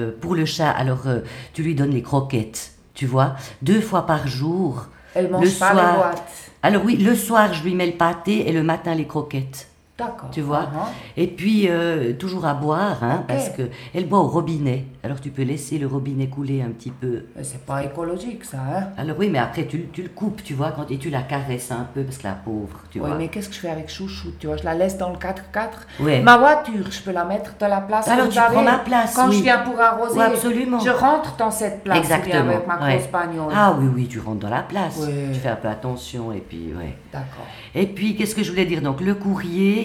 euh, 0.09 0.13
pour 0.21 0.35
le 0.37 0.45
chat, 0.45 0.71
alors 0.71 1.07
euh, 1.07 1.21
tu 1.53 1.63
lui 1.63 1.75
donnes 1.75 1.91
les 1.91 2.03
croquettes, 2.03 2.73
tu 2.95 3.07
vois, 3.07 3.35
deux 3.63 3.81
fois 3.81 4.07
par 4.07 4.29
jour. 4.29 4.87
Elle 5.15 5.31
mange 5.31 5.45
le 5.45 5.51
pas 5.51 5.73
soir. 5.73 5.93
les 5.93 5.99
boîtes. 5.99 6.51
Alors 6.63 6.85
oui, 6.85 6.97
le 6.97 7.15
soir 7.17 7.53
je 7.53 7.63
lui 7.65 7.75
mets 7.75 7.87
le 7.87 7.93
pâté 7.93 8.49
et 8.49 8.53
le 8.53 8.63
matin 8.63 8.95
les 8.95 9.07
croquettes. 9.07 9.69
D'accord. 9.97 10.29
Tu 10.33 10.41
vois 10.41 10.67
Ah, 10.75 10.89
Et 11.17 11.29
puis, 11.29 11.69
euh, 11.69 12.15
toujours 12.15 12.47
à 12.47 12.55
boire, 12.55 12.99
hein, 13.05 13.19
Ok. 13.21 13.27
parce 13.29 13.51
que 13.51 13.63
elle 13.95 14.09
boit 14.09 14.19
au 14.19 14.27
robinet. 14.27 14.87
Alors, 15.05 15.21
tu 15.21 15.31
peux 15.31 15.43
laisser 15.43 15.79
le 15.79 15.87
robinet 15.87 16.27
couler 16.27 16.63
un 16.63 16.71
petit 16.71 16.91
peu. 16.91 17.27
Mais 17.37 17.45
C'est 17.45 17.65
pas 17.65 17.85
écologique, 17.85 18.45
ça, 18.45 18.57
hein 18.59 18.89
Alors, 18.97 19.17
oui, 19.21 19.29
mais 19.31 19.39
après, 19.39 19.67
tu, 19.67 19.87
tu 19.93 20.03
le 20.03 20.09
coupes, 20.09 20.43
tu 20.43 20.55
vois, 20.55 20.73
quand, 20.73 20.91
et 20.91 20.99
tu 20.99 21.11
la 21.11 21.23
caresses 21.23 21.71
un 21.71 21.87
peu, 21.95 22.03
parce 22.03 22.19
que 22.19 22.25
la 22.25 22.33
pauvre, 22.33 22.81
tu 22.91 22.99
Oui, 22.99 23.07
vois. 23.07 23.17
mais 23.17 23.29
qu'est-ce 23.29 23.49
que 23.49 23.55
je 23.55 23.61
fais 23.61 23.69
avec 23.71 23.89
Chouchou 23.89 24.31
Tu 24.41 24.49
vois, 24.49 24.57
je 24.57 24.65
la 24.65 24.75
laisse 24.75 24.99
dans 24.99 25.11
le 25.11 25.17
4x4. 25.17 25.87
Ouais. 26.01 26.21
Ma 26.23 26.39
voiture, 26.39 26.91
je 26.91 27.01
peux 27.01 27.13
la 27.13 27.25
mettre 27.25 27.53
de 27.57 27.67
la 27.67 27.81
place. 27.81 28.09
Alors, 28.09 28.29
tu 28.29 28.41
prends 28.51 28.63
ma 28.65 28.79
place, 28.79 29.15
Quand 29.15 29.29
oui. 29.29 29.37
je 29.39 29.43
viens 29.45 29.59
pour 29.59 29.81
arroser, 29.81 30.21
absolument. 30.21 30.81
je 30.81 30.91
rentre 30.91 31.37
dans 31.37 31.53
cette 31.53 31.85
place 31.85 31.99
Exactement. 31.99 32.49
avec 32.51 32.67
ma 32.67 32.85
ouais. 32.85 32.97
grosse 32.97 33.11
bagnole. 33.13 33.53
Ah 33.55 33.77
oui, 33.79 33.87
oui, 33.95 34.09
tu 34.09 34.19
rentres 34.19 34.41
dans 34.41 34.51
la 34.51 34.63
place. 34.63 34.99
Tu 35.33 35.39
fais 35.39 35.51
un 35.51 35.57
peu 35.57 35.69
attention, 35.69 36.33
et 36.33 36.41
puis, 36.41 36.73
ouais. 36.77 36.97
D'accord. 37.13 37.47
Et 37.77 37.87
puis, 37.87 38.17
qu'est-ce 38.17 38.35
que 38.35 38.43
je 38.43 38.51
voulais 38.51 38.65
dire? 38.67 38.83
Donc, 38.83 39.01
le 39.01 39.15
courrier, 39.15 39.84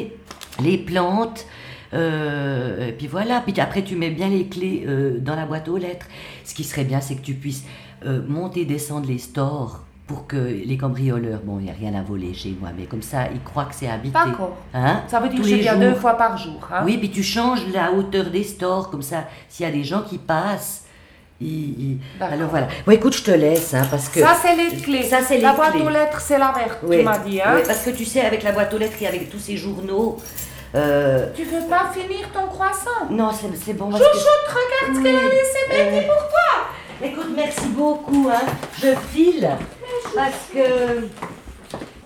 les 0.62 0.78
plantes, 0.78 1.46
euh, 1.94 2.90
et 2.90 2.92
puis 2.92 3.08
voilà. 3.08 3.42
Puis 3.42 3.60
après, 3.60 3.84
tu 3.84 3.96
mets 3.96 4.12
bien 4.12 4.30
les 4.30 4.48
clés 4.48 4.86
euh, 4.88 5.20
dans 5.20 5.36
la 5.36 5.46
boîte 5.46 5.68
aux 5.68 5.78
lettres. 5.78 6.08
Ce 6.44 6.54
qui 6.54 6.64
serait 6.64 6.84
bien, 6.84 7.02
c'est 7.02 7.16
que 7.16 7.22
tu 7.22 7.34
puisses 7.34 7.64
euh, 8.06 8.22
monter, 8.28 8.66
descendre 8.66 9.08
les 9.08 9.18
stores 9.18 9.86
pour 10.08 10.26
que 10.26 10.38
les 10.38 10.76
cambrioleurs, 10.76 11.42
bon, 11.44 11.60
il 11.60 11.66
n'y 11.66 11.70
a 11.70 11.74
rien 11.74 11.94
à 11.94 12.02
voler 12.02 12.34
chez 12.34 12.56
moi, 12.60 12.70
mais 12.76 12.86
comme 12.86 13.04
ça, 13.04 13.30
ils 13.32 13.44
croient 13.44 13.66
que 13.66 13.76
c'est 13.76 13.88
habité. 13.88 14.14
D'accord. 14.14 14.58
Hein? 14.74 15.04
Ça 15.08 15.20
veut 15.20 15.30
dire 15.30 15.38
Tous 15.38 15.44
que 15.44 15.50
je 15.50 15.56
les 15.56 15.62
viens 15.62 15.78
deux 15.78 15.94
fois 15.94 16.16
par 16.16 16.36
jour. 16.36 16.68
Hein 16.74 16.82
Oui, 16.84 16.98
puis 16.98 17.12
tu 17.12 17.22
changes 17.22 17.62
la 17.72 17.92
hauteur 17.92 18.32
des 18.32 18.44
stores, 18.44 18.90
comme 18.90 19.04
ça, 19.04 19.26
s'il 19.50 19.68
y 19.68 19.70
a 19.70 19.72
des 19.72 19.84
gens 19.84 20.02
qui 20.02 20.18
passent. 20.18 20.86
Alors 22.20 22.50
voilà. 22.50 22.68
Bon, 22.86 22.92
écoute, 22.92 23.16
je 23.16 23.24
te 23.24 23.32
laisse, 23.32 23.74
hein, 23.74 23.88
parce 23.90 24.10
que. 24.10 24.20
Ça, 24.20 24.36
c'est 24.42 24.56
les 24.56 24.76
clés. 24.82 25.04
Ça, 25.04 25.20
c'est 25.26 25.36
les 25.36 25.42
La 25.42 25.54
boîte 25.54 25.72
clés. 25.74 25.82
aux 25.84 25.90
lettres, 25.90 26.20
c'est 26.22 26.38
la 26.38 26.54
Oui, 26.84 26.98
tu 26.98 27.04
m'as 27.04 27.18
dit. 27.20 27.42
Hein 27.42 27.54
oui, 27.56 27.62
parce 27.66 27.80
que 27.80 27.92
tu 27.92 28.06
sais, 28.06 28.22
avec 28.22 28.44
la 28.44 28.52
boîte 28.52 28.74
aux 28.74 28.78
lettres 28.78 28.98
et 29.02 29.08
avec 29.08 29.30
tous 29.30 29.40
ces 29.40 29.56
journaux. 29.58 30.18
euh, 30.76 31.28
Tu 31.36 31.44
veux 31.46 31.66
pas 31.70 31.90
finir 31.94 32.30
ton 32.34 32.48
croissant? 32.48 33.10
Non, 33.10 33.32
c'est 33.32 33.48
c'est 33.66 33.74
bon. 33.74 33.90
que- 33.90 33.98
Chouchoute, 33.98 34.48
regarde 34.50 34.98
ce 34.98 35.02
qu'elle 35.04 35.16
a 35.16 35.30
laissé 35.30 35.60
Betty 35.70 36.06
pour 36.08 36.28
toi. 36.30 37.08
Écoute, 37.08 37.30
merci 37.36 37.68
beaucoup. 37.70 38.30
Hein. 38.32 38.46
Je 38.82 38.88
file 39.14 39.50
parce 40.16 40.50
que 40.54 41.08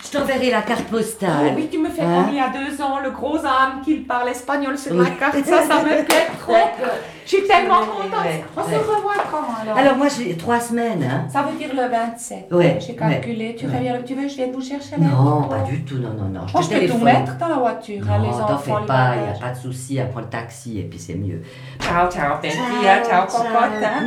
je 0.04 0.10
t'enverrai 0.18 0.50
la 0.50 0.62
carte 0.62 0.84
postale. 0.84 1.30
Oh 1.50 1.52
oui, 1.56 1.68
tu 1.72 1.78
me 1.78 1.88
fais 1.88 2.02
Hein 2.02 2.24
comme 2.24 2.34
il 2.34 2.36
y 2.36 2.40
a 2.40 2.48
deux 2.50 2.80
ans, 2.82 2.98
le 3.02 3.10
gros 3.10 3.38
âme 3.38 3.80
qui 3.84 3.94
parle 3.96 4.28
espagnol 4.28 4.76
sur 4.76 4.94
la 4.94 5.02
Oui. 5.04 5.08
carte. 5.18 5.36
Ça, 5.44 5.62
ça 5.62 5.82
me 5.82 6.04
plaît 6.04 6.26
trop. 6.40 6.54
Je 7.24 7.28
suis 7.36 7.46
tellement 7.46 7.78
contente. 7.78 8.22
ouais, 8.24 8.44
On 8.54 8.62
se 8.62 8.74
revoit 8.74 9.14
quand 9.30 9.62
alors 9.62 9.78
Alors 9.78 9.96
moi, 9.96 10.08
j'ai 10.08 10.36
trois 10.36 10.60
semaines. 10.60 11.02
Hein. 11.02 11.26
Ça 11.32 11.42
veut 11.42 11.56
dire 11.56 11.70
le 11.74 11.88
27. 11.88 12.48
Ouais, 12.52 12.78
J'ai 12.86 12.94
calculé. 12.94 13.56
Tu, 13.58 13.66
ouais. 13.66 13.76
reviens, 13.76 14.02
tu 14.04 14.14
veux 14.14 14.28
je 14.28 14.34
vienne 14.34 14.52
vous 14.52 14.60
chercher 14.60 14.96
là 14.98 15.06
Non, 15.10 15.44
pas 15.44 15.60
du 15.60 15.82
tout. 15.84 15.96
Non, 15.96 16.10
non, 16.10 16.28
non. 16.28 16.46
Je 16.48 16.52
Moi, 16.52 16.62
te 16.62 16.74
je 16.74 16.80
peux 16.80 16.86
tout 16.88 16.98
mettre 16.98 17.38
dans 17.38 17.48
la 17.48 17.54
voiture, 17.56 18.02
hein, 18.10 18.18
Non, 18.18 18.46
t'en 18.46 18.58
fais 18.58 18.70
pas, 18.86 19.14
il 19.16 19.22
n'y 19.22 19.28
a 19.38 19.40
pas 19.40 19.50
de 19.52 19.56
souci, 19.58 19.96
elle 19.96 20.10
prend 20.10 20.20
le 20.20 20.26
taxi 20.26 20.80
et 20.80 20.82
puis 20.82 20.98
c'est 20.98 21.14
mieux. 21.14 21.40
Ciao, 21.80 22.10
ciao, 22.10 22.36
Betty, 22.42 22.58
hein, 22.58 23.02
ciao, 23.08 23.26
cocotte. 23.26 23.82
hein. 23.82 24.04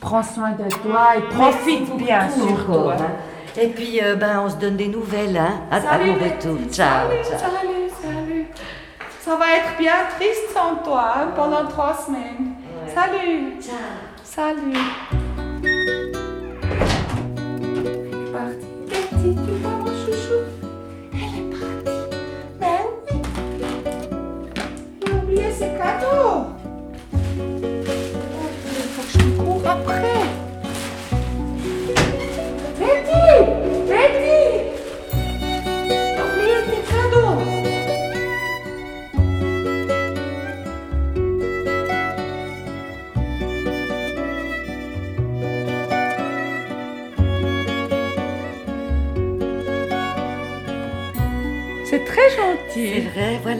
Prends 0.00 0.22
soin 0.22 0.50
de 0.50 0.68
toi 0.82 1.12
et 1.16 1.22
profite 1.32 1.96
bien 1.96 2.28
surtout. 2.28 2.90
Et 3.56 3.68
puis, 3.68 4.00
euh, 4.02 4.16
ben, 4.16 4.40
on 4.44 4.50
se 4.50 4.56
donne 4.56 4.76
des 4.76 4.88
nouvelles, 4.88 5.36
hein, 5.36 5.60
à, 5.70 5.76
à 5.76 5.80
Salut, 5.80 6.10
mon 6.10 6.16
Betty. 6.18 6.48
retour. 6.48 6.58
Ciao, 6.72 7.08
salut, 7.08 7.24
ciao. 7.24 7.38
salut, 7.38 7.90
salut. 8.02 8.46
Ça 9.20 9.36
va 9.36 9.44
être 9.56 9.78
bien 9.78 9.94
triste 10.18 10.50
sans 10.52 10.76
toi 10.82 11.12
hein, 11.16 11.28
pendant 11.36 11.66
trois 11.68 11.94
semaines. 11.96 12.54
Salut. 12.94 13.54
Salut. 14.22 15.23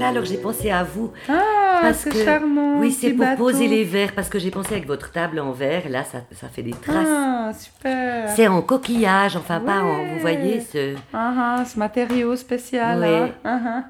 Voilà, 0.05 0.19
alors 0.19 0.25
j'ai 0.25 0.37
pensé 0.39 0.71
à 0.71 0.83
vous. 0.85 1.11
Ah, 1.29 1.79
parce 1.83 2.05
que 2.05 2.25
charmant. 2.25 2.79
oui, 2.79 2.93
c'est 2.93 3.11
pour 3.11 3.25
bateau. 3.27 3.43
poser 3.45 3.69
les 3.69 3.85
verres 3.85 4.13
parce 4.15 4.29
que 4.29 4.39
j'ai 4.39 4.51
pensé 4.51 4.73
avec 4.75 4.87
votre 4.87 5.11
table 5.13 5.39
en 5.41 5.53
verre, 5.53 5.89
là, 5.89 6.05
ça, 6.05 6.19
ça 6.33 6.49
fait 6.49 6.63
des 6.63 6.73
traces. 6.73 7.07
Ah, 7.09 7.53
super. 7.59 8.29
C'est 8.31 8.47
en 8.49 8.63
coquillage, 8.63 9.37
enfin 9.37 9.61
pas 9.61 9.83
en, 9.83 10.05
vous 10.05 10.19
voyez, 10.21 10.61
ce, 10.61 10.95
Ah, 11.13 11.57
ah, 11.61 11.65
ce 11.65 11.79
matériau 11.79 12.37
spécial. 12.37 13.01
Ouais. 13.01 13.33
hein. 13.45 13.61
Ah. 13.65 13.85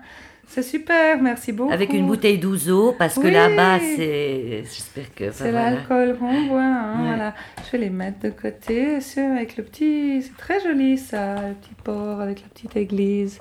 C'est 0.47 0.62
super, 0.62 1.21
merci 1.23 1.52
beaucoup. 1.52 1.73
avec 1.73 1.92
une 1.94 2.06
bouteille 2.06 2.37
d'ouzo 2.38 2.94
parce 2.99 3.14
que 3.14 3.23
Oui. 3.26 3.30
là-bas 3.33 3.78
c'est, 3.97 4.62
j'espère 4.64 5.12
que, 5.14 5.33
C'est 5.33 5.50
l'alcool 5.50 6.16
qu'on 6.18 6.42
boit. 6.49 6.61
hein, 6.61 6.97
Ouais. 7.00 7.06
voilà. 7.09 7.35
Je 7.66 7.73
vais 7.73 7.78
les 7.78 7.90
mettre 7.90 8.21
de 8.21 8.28
côté. 8.28 9.00
c'est 9.00 9.25
avec 9.25 9.56
le 9.56 9.64
petit. 9.64 10.23
C'est 10.23 10.37
très 10.37 10.61
joli 10.61 10.99
ça, 10.99 11.35
le 11.37 11.54
petit 11.54 11.75
port 11.83 12.21
avec 12.21 12.42
la 12.42 12.49
petite 12.49 12.76
église. 12.76 13.40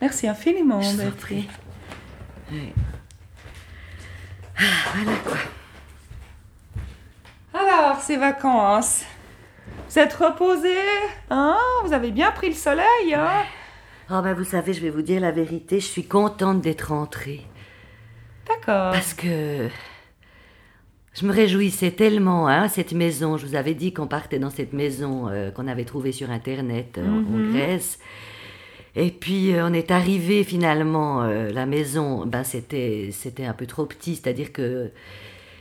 Merci 0.00 0.28
infiniment, 0.28 0.80
Je 0.80 0.88
vous 0.90 1.00
en 1.00 1.04
Betty. 1.06 1.16
prie. 1.18 1.48
Ouais. 2.52 2.72
Ah, 4.58 4.62
voilà 4.94 5.18
quoi. 5.24 5.36
Alors, 7.60 8.00
ces 8.00 8.16
vacances. 8.16 9.04
Vous 9.90 9.98
êtes 9.98 10.12
reposé 10.14 10.74
Hein? 11.30 11.56
Vous 11.84 11.92
avez 11.92 12.10
bien 12.10 12.30
pris 12.32 12.48
le 12.48 12.54
soleil 12.54 13.14
hein? 13.14 13.42
Oh 14.10 14.20
ben 14.22 14.34
vous 14.34 14.44
savez, 14.44 14.72
je 14.72 14.80
vais 14.80 14.90
vous 14.90 15.02
dire 15.02 15.20
la 15.20 15.32
vérité, 15.32 15.80
je 15.80 15.86
suis 15.86 16.06
contente 16.06 16.60
d'être 16.60 16.90
rentrée 16.92 17.44
D'accord. 18.46 18.92
parce 18.92 19.14
que 19.14 19.68
je 21.14 21.26
me 21.26 21.32
réjouissais 21.32 21.90
tellement, 21.90 22.46
hein, 22.46 22.68
cette 22.68 22.92
maison. 22.92 23.36
Je 23.36 23.46
vous 23.46 23.56
avais 23.56 23.74
dit 23.74 23.92
qu'on 23.92 24.06
partait 24.06 24.38
dans 24.38 24.50
cette 24.50 24.72
maison 24.72 25.28
euh, 25.28 25.50
qu'on 25.50 25.66
avait 25.66 25.84
trouvée 25.84 26.12
sur 26.12 26.30
internet 26.30 26.98
euh, 26.98 27.04
en- 27.08 27.16
en 27.16 27.20
Mhm. 27.20 27.52
Grèce. 27.52 27.98
Et 28.96 29.10
puis 29.10 29.52
euh, 29.52 29.68
on 29.68 29.72
est 29.74 29.90
arrivé 29.90 30.42
finalement, 30.42 31.22
euh, 31.22 31.50
la 31.52 31.66
maison, 31.66 32.24
ben 32.26 32.42
c'était 32.44 33.10
c'était 33.12 33.44
un 33.44 33.52
peu 33.52 33.66
trop 33.66 33.84
petit, 33.86 34.16
c'est-à-dire 34.16 34.52
que 34.52 34.90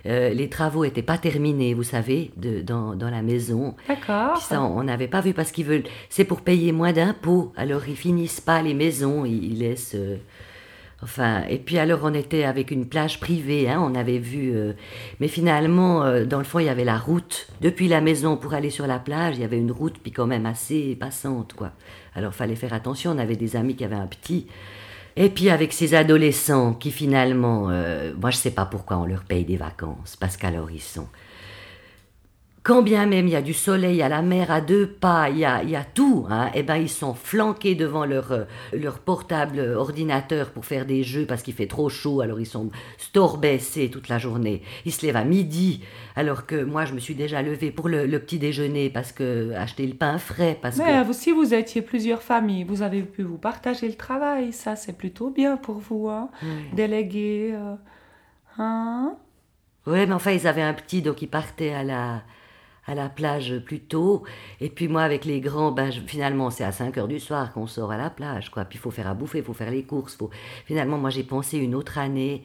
euh, 0.06 0.30
les 0.30 0.50
travaux 0.50 0.86
n'étaient 0.86 1.02
pas 1.02 1.18
terminés, 1.18 1.74
vous 1.74 1.84
savez, 1.84 2.32
de, 2.38 2.62
dans, 2.62 2.96
dans 2.96 3.10
la 3.10 3.22
maison. 3.22 3.76
D'accord. 3.88 4.38
Ça, 4.38 4.62
on 4.62 4.84
n'avait 4.84 5.08
pas 5.10 5.20
vu 5.22 5.34
parce 5.34 5.52
qu'ils 5.52 5.66
veulent. 5.66 5.84
C'est 6.10 6.26
pour 6.26 6.42
payer 6.42 6.72
moins 6.72 6.94
d'impôts. 6.94 7.52
Alors 7.58 7.88
ils 7.88 7.96
finissent 7.98 8.40
pas 8.42 8.62
les 8.62 8.74
maisons, 8.74 9.26
ils, 9.26 9.44
ils 9.52 9.60
laissent. 9.60 9.96
euh, 9.96 10.18
Enfin, 11.02 11.44
et 11.50 11.60
puis 11.60 11.78
alors 11.78 12.00
on 12.04 12.14
était 12.14 12.46
avec 12.46 12.72
une 12.72 12.88
plage 12.88 13.20
privée, 13.20 13.70
hein, 13.70 13.82
on 13.82 13.96
avait 13.96 14.18
vu. 14.18 14.52
euh, 14.56 14.74
mais 15.20 15.28
finalement, 15.28 16.04
euh, 16.04 16.26
dans 16.26 16.38
le 16.38 16.46
fond, 16.46 16.60
il 16.60 16.66
y 16.66 16.70
avait 16.70 16.86
la 16.86 16.98
route. 16.98 17.48
Depuis 17.62 17.88
la 17.88 18.02
maison 18.02 18.38
pour 18.38 18.54
aller 18.54 18.70
sur 18.70 18.88
la 18.88 18.98
plage, 18.98 19.36
il 19.36 19.42
y 19.42 19.44
avait 19.44 19.58
une 19.60 19.72
route, 19.72 19.98
puis 20.02 20.12
quand 20.12 20.26
même 20.26 20.46
assez 20.46 20.96
passante, 20.96 21.54
quoi. 21.54 21.72
Alors 22.16 22.34
fallait 22.34 22.56
faire 22.56 22.74
attention, 22.74 23.12
on 23.12 23.18
avait 23.18 23.36
des 23.36 23.56
amis 23.56 23.76
qui 23.76 23.84
avaient 23.84 23.96
un 23.96 24.08
petit. 24.08 24.48
Et 25.18 25.30
puis 25.30 25.50
avec 25.50 25.74
ces 25.74 25.96
adolescents 25.96 26.74
qui 26.74 26.92
finalement, 26.92 27.68
euh, 27.70 28.14
moi 28.20 28.32
je 28.32 28.38
sais 28.38 28.52
pas 28.52 28.66
pourquoi 28.66 28.98
on 28.98 29.06
leur 29.06 29.24
paye 29.24 29.46
des 29.46 29.58
vacances, 29.58 30.16
parce 30.16 30.38
qu'alors 30.38 30.72
ils 30.72 30.82
sont. 30.82 31.08
Quand 32.66 32.82
bien 32.82 33.06
même 33.06 33.28
il 33.28 33.34
y 33.34 33.36
a 33.36 33.44
du 33.44 33.54
soleil 33.54 34.02
à 34.02 34.10
la 34.10 34.24
mer 34.24 34.50
à 34.50 34.60
deux 34.60 34.88
pas, 34.88 35.30
il 35.30 35.38
y 35.38 35.46
a, 35.46 35.62
il 35.62 35.70
y 35.70 35.76
a 35.76 35.84
tout, 35.84 36.26
hein, 36.32 36.50
et 36.56 36.64
ben 36.64 36.78
ils 36.78 36.90
sont 36.90 37.14
flanqués 37.14 37.76
devant 37.76 38.06
leur, 38.06 38.32
euh, 38.32 38.46
leur 38.74 38.98
portable 38.98 39.60
ordinateur 39.78 40.50
pour 40.50 40.66
faire 40.66 40.88
des 40.88 41.04
jeux 41.04 41.28
parce 41.28 41.44
qu'il 41.44 41.54
fait 41.54 41.68
trop 41.68 41.90
chaud, 41.90 42.22
alors 42.22 42.40
ils 42.40 42.48
sont 42.48 42.72
store 42.98 43.38
baissés 43.38 43.92
toute 43.92 44.10
la 44.10 44.18
journée. 44.18 44.64
Ils 44.84 44.92
se 44.92 45.06
lèvent 45.06 45.16
à 45.16 45.24
midi, 45.26 45.84
alors 46.16 46.48
que 46.48 46.64
moi 46.64 46.86
je 46.86 46.94
me 46.96 47.00
suis 47.00 47.14
déjà 47.14 47.44
levée 47.44 47.70
pour 47.70 47.88
le, 47.88 48.08
le 48.08 48.18
petit 48.20 48.40
déjeuner 48.40 48.90
parce 48.90 49.12
que 49.12 49.54
acheter 49.54 49.86
le 49.86 49.94
pain 49.94 50.18
frais, 50.18 50.58
parce 50.60 50.78
Mais 50.78 51.04
que. 51.06 51.14
si 51.14 51.32
vous 51.32 51.54
étiez 51.54 51.84
plusieurs 51.84 52.24
familles, 52.24 52.64
vous 52.64 52.82
avez 52.82 53.04
pu 53.04 53.22
vous 53.22 53.38
partager 53.38 53.88
le 53.88 53.94
travail. 53.96 54.52
Ça, 54.54 54.76
c'est 54.76 54.98
plutôt 54.98 55.30
bien 55.30 55.56
pour 55.56 55.78
vous. 55.78 56.10
Hein 56.10 56.30
Déléguer. 56.74 57.52
euh, 57.54 57.76
Hein 58.58 59.16
Ouais, 59.86 60.08
mais 60.08 60.14
enfin, 60.14 60.32
ils 60.32 60.48
avaient 60.48 60.64
un 60.64 60.74
petit, 60.74 61.04
donc 61.04 61.22
ils 61.22 61.28
partaient 61.30 61.74
à 61.74 61.84
la, 61.84 62.24
à 62.88 62.96
la 62.96 63.10
plage 63.10 63.58
plus 63.60 63.80
tôt. 63.80 64.24
Et 64.62 64.70
puis 64.70 64.88
moi, 64.88 65.02
avec 65.04 65.26
les 65.26 65.42
grands, 65.42 65.72
ben, 65.72 65.92
je- 65.92 66.02
finalement, 66.02 66.50
c'est 66.52 66.64
à 66.64 66.72
5 66.72 66.98
heures 66.98 67.08
du 67.08 67.20
soir 67.20 67.52
qu'on 67.54 67.68
sort 67.68 67.92
à 67.92 67.98
la 67.98 68.10
plage, 68.10 68.50
quoi. 68.52 68.66
Puis 68.66 68.78
il 68.78 68.82
faut 68.82 68.92
faire 68.92 69.08
à 69.08 69.14
bouffer, 69.14 69.40
il 69.40 69.44
faut 69.44 69.54
faire 69.54 69.72
les 69.72 69.84
courses. 69.84 70.16
Faut... 70.16 70.30
Finalement, 70.66 70.98
moi, 70.98 71.10
j'ai 71.10 71.24
pensé 71.24 71.58
une 71.58 71.74
autre 71.76 71.98
année. 71.98 72.44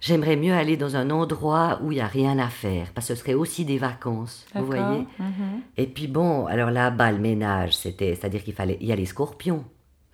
J'aimerais 0.00 0.36
mieux 0.36 0.54
aller 0.54 0.78
dans 0.78 0.96
un 0.96 1.10
endroit 1.10 1.78
où 1.82 1.92
il 1.92 1.96
n'y 1.96 2.00
a 2.00 2.06
rien 2.06 2.38
à 2.38 2.48
faire, 2.48 2.90
parce 2.94 3.08
que 3.08 3.14
ce 3.14 3.20
serait 3.20 3.34
aussi 3.34 3.66
des 3.66 3.76
vacances, 3.76 4.46
vous 4.54 4.64
voyez. 4.64 5.06
Mhm. 5.18 5.60
Et 5.76 5.86
puis 5.86 6.06
bon, 6.08 6.46
alors 6.46 6.70
là-bas, 6.70 7.12
le 7.12 7.18
ménage, 7.18 7.76
c'était, 7.76 8.14
c'est-à-dire 8.14 8.42
qu'il 8.42 8.54
fallait, 8.54 8.78
il 8.80 8.86
y 8.86 8.92
a 8.92 8.96
les 8.96 9.04
scorpions. 9.04 9.62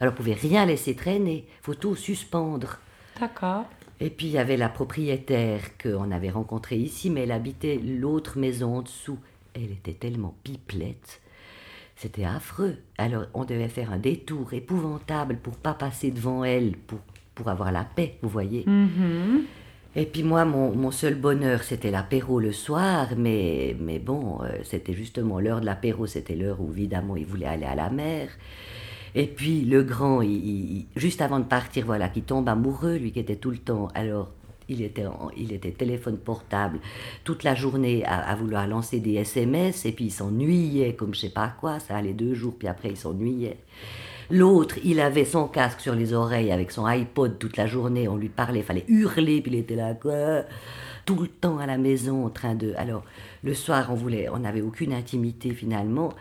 Alors, 0.00 0.12
vous 0.12 0.16
pouvez 0.18 0.32
rien 0.34 0.66
laisser 0.66 0.96
traîner, 0.96 1.46
faut 1.62 1.74
tout 1.74 1.94
suspendre. 1.94 2.78
D'accord. 3.20 3.64
Et 4.00 4.10
puis 4.10 4.26
il 4.26 4.32
y 4.32 4.38
avait 4.38 4.56
la 4.56 4.68
propriétaire 4.68 5.60
qu'on 5.80 6.10
avait 6.10 6.30
rencontrée 6.30 6.76
ici, 6.76 7.08
mais 7.08 7.22
elle 7.22 7.32
habitait 7.32 7.80
l'autre 7.82 8.38
maison 8.38 8.78
en 8.78 8.82
dessous. 8.82 9.18
Elle 9.56 9.72
était 9.72 9.94
tellement 9.94 10.34
pipelette. 10.44 11.20
C'était 11.96 12.24
affreux. 12.24 12.76
Alors 12.98 13.24
on 13.34 13.44
devait 13.44 13.68
faire 13.68 13.90
un 13.92 13.96
détour 13.98 14.52
épouvantable 14.52 15.36
pour 15.42 15.56
pas 15.56 15.72
passer 15.74 16.10
devant 16.10 16.44
elle, 16.44 16.76
pour, 16.76 16.98
pour 17.34 17.48
avoir 17.48 17.72
la 17.72 17.84
paix, 17.84 18.18
vous 18.22 18.28
voyez. 18.28 18.64
Mhm. 18.66 19.44
Et 19.98 20.04
puis 20.04 20.22
moi, 20.22 20.44
mon, 20.44 20.76
mon 20.76 20.90
seul 20.90 21.14
bonheur, 21.14 21.62
c'était 21.62 21.90
l'apéro 21.90 22.38
le 22.38 22.52
soir, 22.52 23.08
mais, 23.16 23.74
mais 23.80 23.98
bon, 23.98 24.42
euh, 24.42 24.48
c'était 24.62 24.92
justement 24.92 25.40
l'heure 25.40 25.62
de 25.62 25.66
l'apéro, 25.66 26.06
c'était 26.06 26.34
l'heure 26.34 26.60
où 26.60 26.70
évidemment 26.70 27.16
il 27.16 27.24
voulait 27.24 27.46
aller 27.46 27.64
à 27.64 27.74
la 27.74 27.88
mer. 27.88 28.28
Et 29.14 29.26
puis 29.26 29.62
le 29.62 29.82
grand, 29.82 30.20
il- 30.20 30.84
juste 30.96 31.22
avant 31.22 31.38
de 31.38 31.46
partir, 31.46 31.86
voilà, 31.86 32.10
qui 32.10 32.20
tombe 32.20 32.46
amoureux, 32.50 32.96
lui 32.96 33.10
qui 33.12 33.20
était 33.20 33.36
tout 33.36 33.50
le 33.50 33.56
temps. 33.56 33.88
Alors, 33.94 34.32
il 34.68 34.82
était, 34.82 35.04
il 35.36 35.52
était 35.52 35.70
téléphone 35.70 36.18
portable 36.18 36.78
toute 37.24 37.44
la 37.44 37.54
journée 37.54 38.04
à, 38.04 38.18
à 38.18 38.34
vouloir 38.34 38.66
lancer 38.66 39.00
des 39.00 39.14
SMS, 39.14 39.86
et 39.86 39.92
puis 39.92 40.06
il 40.06 40.10
s'ennuyait 40.10 40.94
comme 40.94 41.14
je 41.14 41.20
sais 41.20 41.30
pas 41.30 41.54
quoi, 41.60 41.80
ça 41.80 41.96
allait 41.96 42.12
deux 42.12 42.34
jours, 42.34 42.54
puis 42.58 42.68
après 42.68 42.90
il 42.90 42.96
s'ennuyait. 42.96 43.58
L'autre, 44.28 44.76
il 44.82 44.98
avait 44.98 45.24
son 45.24 45.46
casque 45.46 45.80
sur 45.80 45.94
les 45.94 46.12
oreilles 46.12 46.50
avec 46.50 46.72
son 46.72 46.84
iPod 46.84 47.38
toute 47.38 47.56
la 47.56 47.66
journée, 47.66 48.08
on 48.08 48.16
lui 48.16 48.28
parlait, 48.28 48.60
il 48.60 48.64
fallait 48.64 48.84
hurler, 48.88 49.40
puis 49.40 49.52
il 49.52 49.58
était 49.58 49.76
là, 49.76 49.94
quoi, 49.94 50.42
tout 51.04 51.20
le 51.20 51.28
temps 51.28 51.58
à 51.58 51.66
la 51.66 51.78
maison 51.78 52.26
en 52.26 52.30
train 52.30 52.56
de... 52.56 52.74
Alors, 52.76 53.04
le 53.44 53.54
soir, 53.54 53.86
on 53.90 53.94
voulait, 53.94 54.28
on 54.28 54.40
n'avait 54.40 54.62
aucune 54.62 54.92
intimité 54.92 55.50
finalement. 55.50 56.12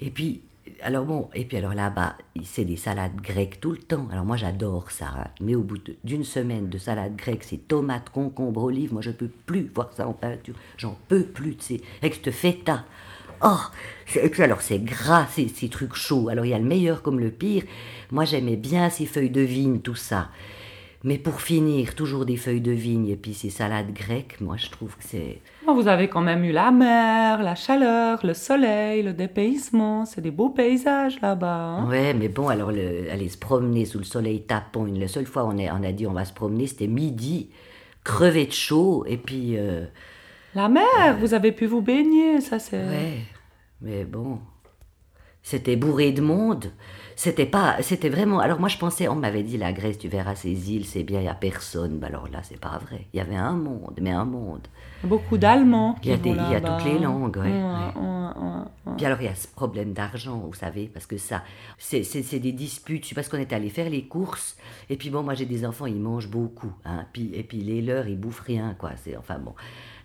Et 0.00 0.10
puis, 0.10 0.42
alors 0.82 1.04
bon, 1.04 1.28
et 1.34 1.44
puis 1.44 1.56
alors 1.56 1.74
là-bas, 1.74 2.16
c'est 2.44 2.64
des 2.64 2.76
salades 2.76 3.20
grecques 3.20 3.60
tout 3.60 3.72
le 3.72 3.78
temps. 3.78 4.08
Alors 4.12 4.24
moi, 4.24 4.36
j'adore 4.36 4.90
ça, 4.90 5.06
hein. 5.16 5.26
mais 5.40 5.54
au 5.54 5.62
bout 5.62 5.78
de- 5.78 5.96
d'une 6.04 6.24
semaine 6.24 6.68
de 6.68 6.78
salade 6.78 7.16
grecque, 7.16 7.44
c'est 7.44 7.68
tomates, 7.68 8.10
concombres, 8.10 8.64
olives, 8.64 8.92
moi, 8.92 9.02
je 9.02 9.10
peux 9.10 9.28
plus 9.28 9.70
voir 9.74 9.90
ça 9.92 10.06
en 10.06 10.12
peinture. 10.12 10.54
J'en 10.76 10.96
peux 11.08 11.22
plus, 11.22 11.56
tu 11.56 11.64
sais, 11.76 11.80
avec 12.00 12.14
cette 12.14 12.30
feta. 12.32 12.84
Oh, 13.44 13.58
et 14.14 14.30
puis 14.30 14.42
alors 14.42 14.62
c'est 14.62 14.78
gras, 14.78 15.26
ces, 15.30 15.48
ces 15.48 15.68
trucs 15.68 15.94
chauds. 15.94 16.28
Alors 16.30 16.46
il 16.46 16.50
y 16.50 16.54
a 16.54 16.58
le 16.58 16.64
meilleur 16.64 17.02
comme 17.02 17.20
le 17.20 17.30
pire. 17.30 17.64
Moi 18.10 18.24
j'aimais 18.24 18.56
bien 18.56 18.88
ces 18.88 19.04
feuilles 19.04 19.28
de 19.28 19.42
vigne, 19.42 19.80
tout 19.80 19.94
ça. 19.94 20.30
Mais 21.04 21.18
pour 21.18 21.40
finir, 21.40 21.94
toujours 21.94 22.24
des 22.26 22.36
feuilles 22.36 22.60
de 22.60 22.72
vigne 22.72 23.08
et 23.08 23.16
puis 23.16 23.32
ces 23.34 23.50
salades 23.50 23.92
grecques, 23.92 24.40
moi 24.40 24.56
je 24.56 24.70
trouve 24.70 24.96
que 24.96 25.04
c'est... 25.04 25.40
Vous 25.66 25.86
avez 25.88 26.08
quand 26.08 26.20
même 26.22 26.42
eu 26.44 26.52
la 26.52 26.70
mer, 26.70 27.42
la 27.42 27.54
chaleur, 27.54 28.24
le 28.24 28.34
soleil, 28.34 29.02
le 29.02 29.12
dépaysement. 29.12 30.04
C'est 30.06 30.20
des 30.20 30.30
beaux 30.30 30.48
paysages 30.50 31.20
là-bas. 31.20 31.54
hein. 31.80 31.88
Ouais, 31.88 32.14
mais 32.14 32.28
bon, 32.28 32.48
alors 32.48 32.72
le- 32.72 33.10
aller 33.10 33.28
se 33.28 33.36
promener 33.38 33.84
sous 33.84 33.98
le 33.98 34.04
soleil 34.04 34.42
tapant, 34.42 34.86
une, 34.86 34.98
la 34.98 35.08
seule 35.08 35.26
fois 35.26 35.44
on, 35.44 35.56
est, 35.58 35.70
on 35.70 35.82
a 35.84 35.92
dit 35.92 36.06
on 36.06 36.12
va 36.12 36.24
se 36.24 36.32
promener, 36.32 36.66
c'était 36.66 36.86
midi, 36.88 37.50
crevé 38.02 38.46
de 38.46 38.52
chaud, 38.52 39.04
et 39.06 39.16
puis... 39.18 39.56
euh, 39.58 39.84
La 40.54 40.68
mer, 40.68 41.16
vous 41.20 41.34
avez 41.34 41.52
pu 41.52 41.66
vous 41.66 41.82
baigner. 41.82 42.40
Ça, 42.40 42.58
c'est. 42.58 42.78
Ouais, 42.82 43.18
mais 43.80 44.04
bon, 44.04 44.38
c'était 45.42 45.76
bourré 45.76 46.12
de 46.12 46.20
monde. 46.22 46.72
C'était 47.18 47.46
pas, 47.46 47.76
c'était 47.80 48.10
vraiment. 48.10 48.40
Alors 48.40 48.60
moi 48.60 48.68
je 48.68 48.76
pensais, 48.76 49.08
on 49.08 49.14
m'avait 49.16 49.42
dit 49.42 49.56
la 49.56 49.72
Grèce, 49.72 49.98
tu 49.98 50.06
verras 50.08 50.34
ces 50.34 50.70
îles, 50.70 50.84
c'est 50.84 51.02
bien, 51.02 51.20
il 51.20 51.24
y 51.24 51.28
a 51.28 51.34
personne. 51.34 51.98
Ben 51.98 52.08
alors 52.08 52.28
là 52.30 52.40
c'est 52.42 52.60
pas 52.60 52.78
vrai. 52.78 53.06
Il 53.14 53.16
y 53.16 53.20
avait 53.20 53.36
un 53.36 53.54
monde, 53.54 53.98
mais 54.02 54.10
un 54.10 54.26
monde. 54.26 54.68
Beaucoup 55.02 55.38
d'Allemands. 55.38 55.96
Il 56.02 56.10
y 56.10 56.12
a 56.12 56.16
qui 56.16 56.22
des- 56.22 56.30
il 56.30 56.52
y 56.52 56.54
a 56.54 56.60
toutes 56.60 56.84
les 56.84 56.98
langues, 56.98 57.36
ouais. 57.38 57.50
Puis 58.96 59.06
alors 59.06 59.18
il 59.20 59.24
y 59.24 59.28
a 59.28 59.34
ce 59.34 59.48
problème 59.48 59.92
d'argent, 59.94 60.36
vous 60.46 60.54
savez, 60.54 60.88
parce 60.92 61.06
que 61.06 61.16
ça, 61.16 61.42
c'est 61.78 62.38
des 62.38 62.52
disputes. 62.52 63.06
Je 63.08 63.14
sais 63.14 63.24
qu'on 63.30 63.38
est 63.38 63.52
allé 63.52 63.70
faire 63.70 63.88
les 63.90 64.04
courses. 64.06 64.56
Et 64.90 64.96
puis 64.96 65.08
bon, 65.10 65.22
moi 65.22 65.32
j'ai 65.34 65.46
des 65.46 65.64
enfants, 65.66 65.86
ils 65.86 65.98
mangent 66.00 66.30
beaucoup. 66.30 66.72
Hein, 66.84 67.06
puis, 67.12 67.30
et 67.34 67.42
puis 67.42 67.58
les 67.62 67.80
leurs, 67.80 68.06
ils 68.08 68.18
bouffent 68.18 68.40
rien, 68.46 68.74
quoi. 68.78 68.90
C'est 69.02 69.16
enfin 69.16 69.38
bon. 69.38 69.54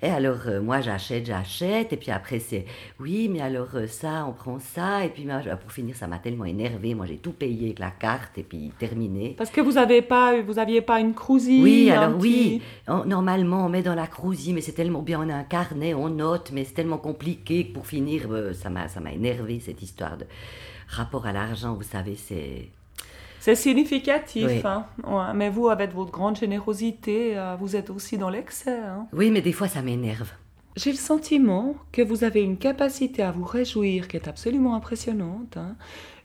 Et 0.04 0.10
alors 0.10 0.40
euh, 0.48 0.62
moi 0.62 0.82
j'achète, 0.82 1.26
j'achète. 1.28 1.94
Et 1.94 1.98
puis 1.98 2.12
après 2.12 2.40
c'est, 2.40 2.66
oui, 3.00 3.30
mais 3.30 3.42
alors 3.42 3.70
euh, 3.76 3.88
ça, 3.88 4.26
on 4.28 4.34
prend 4.34 4.60
ça. 4.60 5.06
Et 5.06 5.10
puis 5.10 5.26
moi, 5.26 5.40
pour 5.62 5.72
finir, 5.72 5.96
ça 5.96 6.08
m'a 6.08 6.18
tellement 6.18 6.46
énervé. 6.46 6.96
Moi 6.96 7.06
j'ai 7.06 7.18
tout 7.18 7.34
payé 7.34 7.68
avec 7.68 7.80
la 7.80 7.92
carte 7.92 8.38
et 8.38 8.44
puis 8.44 8.72
terminé. 8.80 9.36
Parce 9.38 9.52
que 9.52 9.62
vous 9.62 9.78
avez 9.78 10.02
pas, 10.02 10.42
vous 10.42 10.58
aviez 10.60 10.82
pas 10.82 11.00
une 11.00 11.14
crousille. 11.14 11.62
Oui, 11.62 11.90
alors 11.92 12.18
oui, 12.20 12.62
on- 12.88 13.06
normalement 13.06 13.66
on 13.66 13.70
met 13.70 13.84
dans 13.84 13.96
la 13.96 14.08
crousie, 14.08 14.54
mais 14.54 14.62
c'est 14.62 14.72
tellement 14.72 15.02
bien, 15.02 15.20
on 15.22 15.30
a 15.30 15.36
un 15.36 15.44
carnet, 15.44 15.94
on 15.94 16.10
note, 16.10 16.52
mais 16.54 16.64
c'est 16.66 16.74
tellement 16.74 16.98
compliqué 16.98 17.68
que 17.68 17.74
pour 17.74 17.86
finir, 17.86 18.28
euh, 18.32 18.54
ça 18.54 18.70
m'a 18.70 18.88
ça 18.88 19.00
m'a 19.00 19.12
énervé 19.14 19.60
cette 19.60 19.82
histoire 19.82 20.18
de 20.18 20.26
rapport 20.88 21.26
à 21.26 21.32
l'argent, 21.32 21.74
vous 21.76 21.84
savez, 21.84 22.16
c'est... 22.16 22.70
C'est 23.42 23.56
significatif, 23.56 24.64
hein. 24.66 24.86
mais 25.34 25.50
vous, 25.50 25.70
avec 25.70 25.96
votre 25.96 26.12
grande 26.12 26.38
générosité, 26.38 27.36
euh, 27.36 27.56
vous 27.60 27.76
êtes 27.76 27.90
aussi 27.90 28.20
dans 28.20 28.30
l'excès. 28.30 28.78
Hein. 28.78 29.08
Oui, 29.14 29.32
mais 29.32 29.42
des 29.42 29.52
fois, 29.52 29.68
ça 29.68 29.82
m'énerve. 29.82 30.30
J'ai 30.76 30.92
le 30.92 30.98
sentiment 30.98 31.74
que 31.92 32.04
vous 32.04 32.24
avez 32.24 32.44
une 32.44 32.58
capacité 32.58 33.24
à 33.24 33.32
vous 33.32 33.44
réjouir 33.44 34.08
qui 34.08 34.16
est 34.16 34.28
absolument 34.28 34.76
impressionnante, 34.76 35.58
hein. 35.58 35.76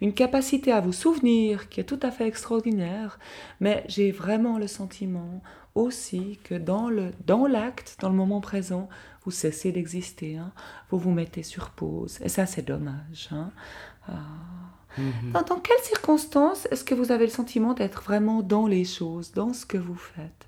une 0.02 0.12
capacité 0.12 0.73
à 0.73 0.82
vous 0.82 0.92
souvenir 0.92 1.70
qui 1.70 1.80
est 1.80 1.85
tout 1.85 1.99
à 2.02 2.11
fait 2.11 2.28
extraordinaire, 2.28 3.18
mais 3.61 3.82
j'ai 3.88 4.12
vraiment 4.12 4.58
le 4.58 4.66
sentiment 4.66 5.42
aussi 5.75 6.38
que 6.44 6.54
dans 6.54 6.90
le 6.90 7.12
dans 7.26 7.46
l'acte, 7.46 7.96
dans 7.99 8.11
le 8.11 8.14
moment 8.14 8.42
présent, 8.42 8.90
vous 9.25 9.30
cessez 9.30 9.73
d'exister, 9.73 10.37
hein. 10.37 10.52
vous 10.90 10.99
vous 10.99 11.12
mettez 11.12 11.42
sur 11.42 11.70
pause, 11.70 12.18
et 12.23 12.28
ça 12.28 12.44
c'est 12.44 12.66
dommage. 12.66 13.30
Hein. 13.32 13.50
Ah. 14.06 14.65
Mhm. 14.99 15.33
dans, 15.33 15.43
dans, 15.43 15.61
quelles 15.61 15.83
circonstances 15.83 16.67
est-ce 16.71 16.85
que 16.85 16.95
vous 16.95 17.12
avez 17.12 17.26
le 17.26 17.31
sentiment 17.31 17.75
d'être 17.75 18.03
vraiment 18.03 18.43
dans 18.43 18.67
les 18.67 18.85
choses, 18.85 19.33
dans 19.33 19.53
ce 19.53 19.67
que 19.67 19.79
vous 19.79 19.97
faites? 19.97 20.47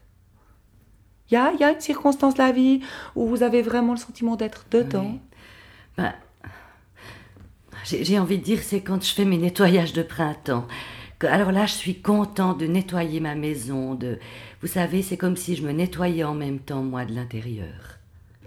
Il 1.31 1.35
y 1.35 1.37
a, 1.37 1.53
y 1.53 1.65
a, 1.65 1.73
une 1.73 1.81
circonstance 1.81 2.35
de 2.35 2.39
la 2.39 2.53
vie 2.53 2.81
où 3.15 3.27
vous 3.27 3.43
avez 3.43 3.61
vraiment 3.61 3.93
le 3.93 3.99
sentiment 3.99 4.37
d'être 4.37 4.65
dedans? 4.71 5.19
Ben, 5.97 6.15
J'ai 7.85 8.19
envie 8.19 8.39
de 8.39 8.45
dire, 8.45 8.61
c'est 8.63 8.81
quand 8.81 9.03
je 9.03 9.13
fais 9.13 9.27
mes 9.27 9.37
nettoyages 9.37 9.93
de 9.93 10.03
printemps. 10.03 10.67
Alors 11.21 11.53
là, 11.53 11.67
je 11.67 11.73
suis 11.73 12.01
content 12.01 12.55
de 12.55 12.67
nettoyer 12.67 13.21
ma 13.21 13.35
maison. 13.35 13.95
De, 13.95 14.19
vous 14.63 14.69
savez, 14.69 15.03
c'est 15.03 15.17
comme 15.17 15.37
si 15.37 15.57
je 15.57 15.67
me 15.67 15.73
nettoyais 15.73 16.25
en 16.25 16.35
même 16.35 16.61
temps, 16.61 16.83
moi, 16.83 17.05
de 17.05 17.13
l'intérieur. 17.13 17.99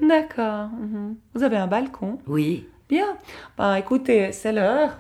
D'accord. 0.01 0.69
Mhm. 0.69 1.15
Vous 1.35 1.43
avez 1.43 1.57
un 1.57 1.67
balcon? 1.67 2.17
Oui. 2.27 2.67
Bien. 2.89 3.17
Ben, 3.57 3.75
écoutez, 3.75 4.31
c'est 4.31 4.53
l'heure. 4.53 4.97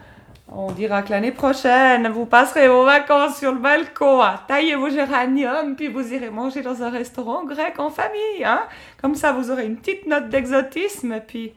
On 0.53 0.69
dira 0.73 1.01
que 1.01 1.11
l'année 1.11 1.31
prochaine, 1.31 2.09
vous 2.09 2.25
passerez 2.25 2.67
vos 2.67 2.83
vacances 2.83 3.37
sur 3.37 3.53
le 3.53 3.59
balcon 3.59 4.19
à 4.19 4.43
tailler 4.45 4.75
vos 4.75 4.89
géraniums, 4.89 5.77
puis 5.77 5.87
vous 5.87 6.13
irez 6.13 6.29
manger 6.29 6.61
dans 6.61 6.83
un 6.83 6.89
restaurant 6.89 7.45
grec 7.45 7.79
en 7.79 7.89
famille. 7.89 8.43
Hein 8.43 8.63
Comme 9.01 9.15
ça, 9.15 9.31
vous 9.31 9.49
aurez 9.49 9.65
une 9.65 9.77
petite 9.77 10.05
note 10.07 10.27
d'exotisme, 10.27 11.21
puis 11.25 11.53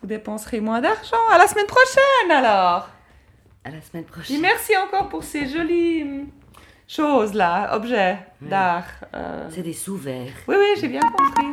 vous 0.00 0.06
dépenserez 0.06 0.60
moins 0.60 0.80
d'argent. 0.80 1.16
À 1.32 1.38
la 1.38 1.48
semaine 1.48 1.66
prochaine, 1.66 2.30
alors 2.30 2.88
À 3.64 3.70
la 3.70 3.80
semaine 3.80 4.04
prochaine. 4.04 4.36
Et 4.36 4.40
merci 4.40 4.76
encore 4.76 5.08
pour 5.08 5.24
ces 5.24 5.48
jolies 5.48 6.26
choses, 6.86 7.34
là, 7.34 7.74
objets 7.74 8.16
d'art. 8.40 8.84
Euh. 9.12 9.48
C'est 9.50 9.62
des 9.62 9.72
sous-verts. 9.72 10.34
Oui, 10.46 10.54
oui, 10.56 10.80
j'ai 10.80 10.86
bien 10.86 11.00
compris. 11.00 11.50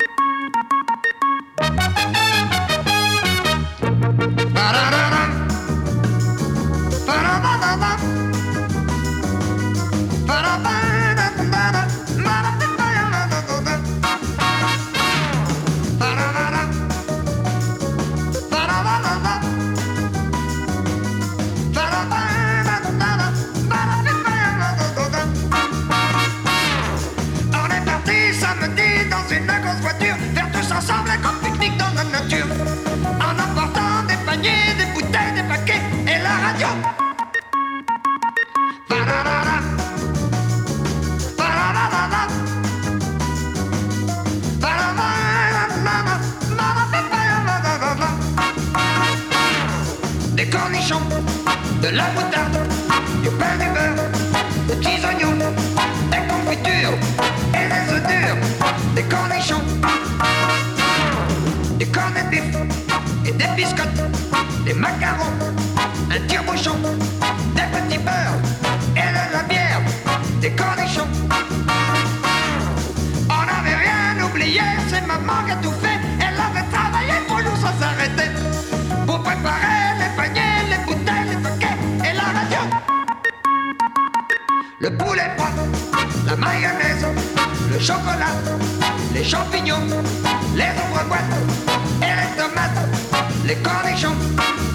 Cornichons, 59.08 59.62
des 61.78 61.86
cornets 61.86 62.24
de 62.24 62.30
bif 62.30 62.44
et 63.26 63.32
des 63.32 63.48
biscottes, 63.56 64.04
des 64.66 64.74
macarons, 64.74 65.34
un 66.12 66.20
tire-bouchon, 66.28 66.76
des 67.56 67.68
petits 67.74 68.00
beurres 68.00 68.40
et 68.96 69.10
de 69.10 69.34
la 69.34 69.44
bière, 69.44 69.82
des 70.42 70.52
cornichons. 70.52 71.08
On 73.30 73.46
n'avait 73.46 73.76
rien 73.76 74.26
oublié, 74.26 74.62
c'est 74.90 75.06
maman 75.06 75.44
qui 75.46 75.52
a 75.52 75.56
tout 75.58 75.74
fait, 75.82 76.00
elle 76.20 76.40
avait 76.40 76.68
travaillé 76.72 77.14
pour 77.28 77.38
nous 77.38 77.56
sans 77.62 77.74
s'arrêter, 77.80 78.32
pour 79.06 79.22
préparer 79.22 79.98
les 80.00 80.16
paniers, 80.16 80.68
les 80.70 80.86
bouteilles, 80.86 81.30
les 81.30 81.42
paquets 81.42 81.78
et 82.04 82.14
la 82.14 82.40
radio. 82.40 82.62
Le 84.80 84.90
poulet 84.96 85.30
froid, 85.38 85.50
la 86.26 86.36
mayonnaise, 86.36 87.06
le 87.72 87.80
chocolat, 87.80 88.36
les 89.18 89.24
champignons, 89.24 89.88
les 90.56 90.64
ouvre-boîtes 90.64 91.22
et 92.02 92.06
les 92.06 92.38
tomates, 92.38 92.88
les 93.46 93.56
cornichons. 93.56 94.67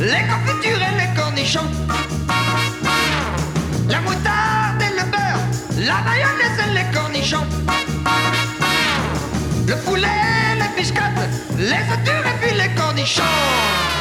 Les 0.00 0.24
confitures 0.28 0.78
et 0.78 0.94
les 1.00 1.20
cornichons. 1.20 1.70
La 3.88 4.00
moutarde 4.00 4.82
et 4.82 4.94
le 4.98 5.04
beurre, 5.10 5.40
la 5.78 6.00
mayonnaise 6.02 6.58
et 6.64 6.74
les 6.74 6.96
cornichons. 6.96 7.46
Le 9.66 9.74
poulet, 9.84 10.06
les 10.60 10.80
biscottes, 10.80 11.02
les 11.58 11.72
œufs 11.72 12.04
durs 12.04 12.26
et 12.26 12.46
puis 12.46 12.56
les 12.56 12.74
cornichons. 12.74 13.95